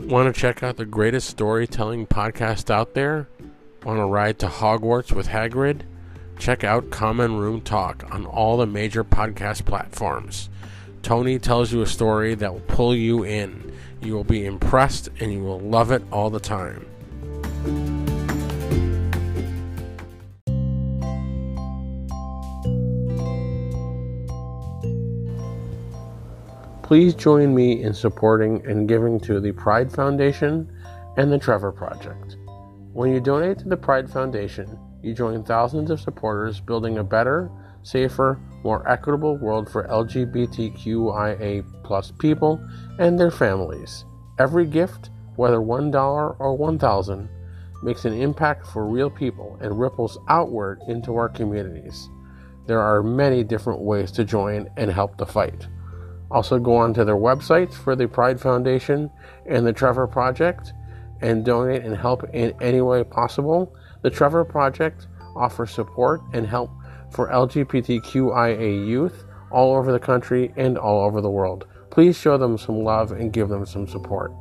Want 0.09 0.35
to 0.35 0.41
check 0.41 0.63
out 0.63 0.79
the 0.79 0.87
greatest 0.87 1.29
storytelling 1.29 2.07
podcast 2.07 2.71
out 2.71 2.95
there? 2.95 3.29
Want 3.85 3.99
to 3.99 4.07
ride 4.07 4.39
to 4.39 4.47
Hogwarts 4.47 5.13
with 5.13 5.29
Hagrid? 5.29 5.83
Check 6.39 6.65
out 6.65 6.89
Common 6.89 7.37
Room 7.37 7.61
Talk 7.61 8.11
on 8.11 8.25
all 8.25 8.57
the 8.57 8.67
major 8.67 9.05
podcast 9.05 9.67
platforms. 9.67 10.49
Tony 11.03 11.39
tells 11.39 11.75
you 11.75 11.83
a 11.83 11.87
story 11.87 12.35
that 12.37 12.51
will 12.51 12.61
pull 12.61 12.95
you 12.95 13.23
in. 13.23 13.71
You 14.01 14.15
will 14.15 14.25
be 14.25 14.47
impressed 14.47 15.11
and 15.21 15.31
you 15.31 15.43
will 15.43 15.61
love 15.61 15.93
it 15.93 16.03
all 16.11 16.31
the 16.31 16.41
time. 16.41 16.87
Please 26.89 27.13
join 27.13 27.55
me 27.55 27.83
in 27.83 27.93
supporting 27.93 28.65
and 28.67 28.89
giving 28.89 29.21
to 29.21 29.41
the 29.41 29.53
Pride 29.53 29.93
Foundation 29.93 30.73
and 31.19 31.31
the 31.31 31.37
Trevor 31.37 31.71
Project. 31.71 32.39
When 32.95 33.13
you 33.13 33.21
donate 33.21 33.59
to 33.59 33.69
the 33.69 33.77
Pride 33.77 34.09
Foundation, 34.09 34.79
you 35.03 35.13
join 35.13 35.45
thousands 35.45 35.91
of 35.91 36.01
supporters 36.01 36.61
building 36.61 36.97
a 36.97 37.05
better, 37.05 37.51
safer, 37.83 38.41
more 38.65 38.89
equitable 38.89 39.37
world 39.37 39.69
for 39.69 39.87
LGBTQIA 39.87 41.63
people 42.19 42.67
and 42.99 43.19
their 43.19 43.31
families. 43.31 44.07
Every 44.39 44.65
gift, 44.65 45.11
whether 45.37 45.59
$1 45.59 46.37
or 46.39 46.57
1000 46.57 47.29
makes 47.83 48.07
an 48.07 48.15
impact 48.15 48.67
for 48.67 48.87
real 48.87 49.11
people 49.11 49.59
and 49.61 49.79
ripples 49.79 50.17
outward 50.31 50.81
into 50.89 51.17
our 51.17 51.29
communities. 51.29 52.09
There 52.67 52.81
are 52.81 53.03
many 53.03 53.45
different 53.45 53.81
ways 53.81 54.11
to 54.13 54.25
join 54.25 54.71
and 54.79 54.91
help 54.91 55.19
the 55.19 55.27
fight. 55.27 55.69
Also, 56.31 56.59
go 56.59 56.77
on 56.77 56.93
to 56.95 57.05
their 57.05 57.17
websites 57.17 57.75
for 57.75 57.97
the 57.97 58.07
Pride 58.07 58.41
Foundation 58.41 59.11
and 59.47 59.67
the 59.67 59.73
Trevor 59.73 60.07
Project 60.07 60.73
and 61.21 61.45
donate 61.45 61.83
and 61.83 61.97
help 61.97 62.23
in 62.35 62.55
any 62.61 62.81
way 62.81 63.03
possible. 63.03 63.75
The 64.03 64.11
Trevor 64.11 64.45
Project 64.45 65.07
offers 65.35 65.71
support 65.71 66.21
and 66.33 66.47
help 66.47 66.71
for 67.11 67.29
LGBTQIA 67.29 68.87
youth 68.87 69.25
all 69.51 69.75
over 69.75 69.93
the 69.93 69.99
country 69.99 70.53
and 70.57 70.77
all 70.77 71.05
over 71.05 71.21
the 71.21 71.31
world. 71.31 71.67
Please 71.91 72.17
show 72.17 72.37
them 72.37 72.59
some 72.59 72.85
love 72.85 73.13
and 73.13 73.33
give 73.33 73.49
them 73.49 73.65
some 73.65 73.89
support. 73.89 74.33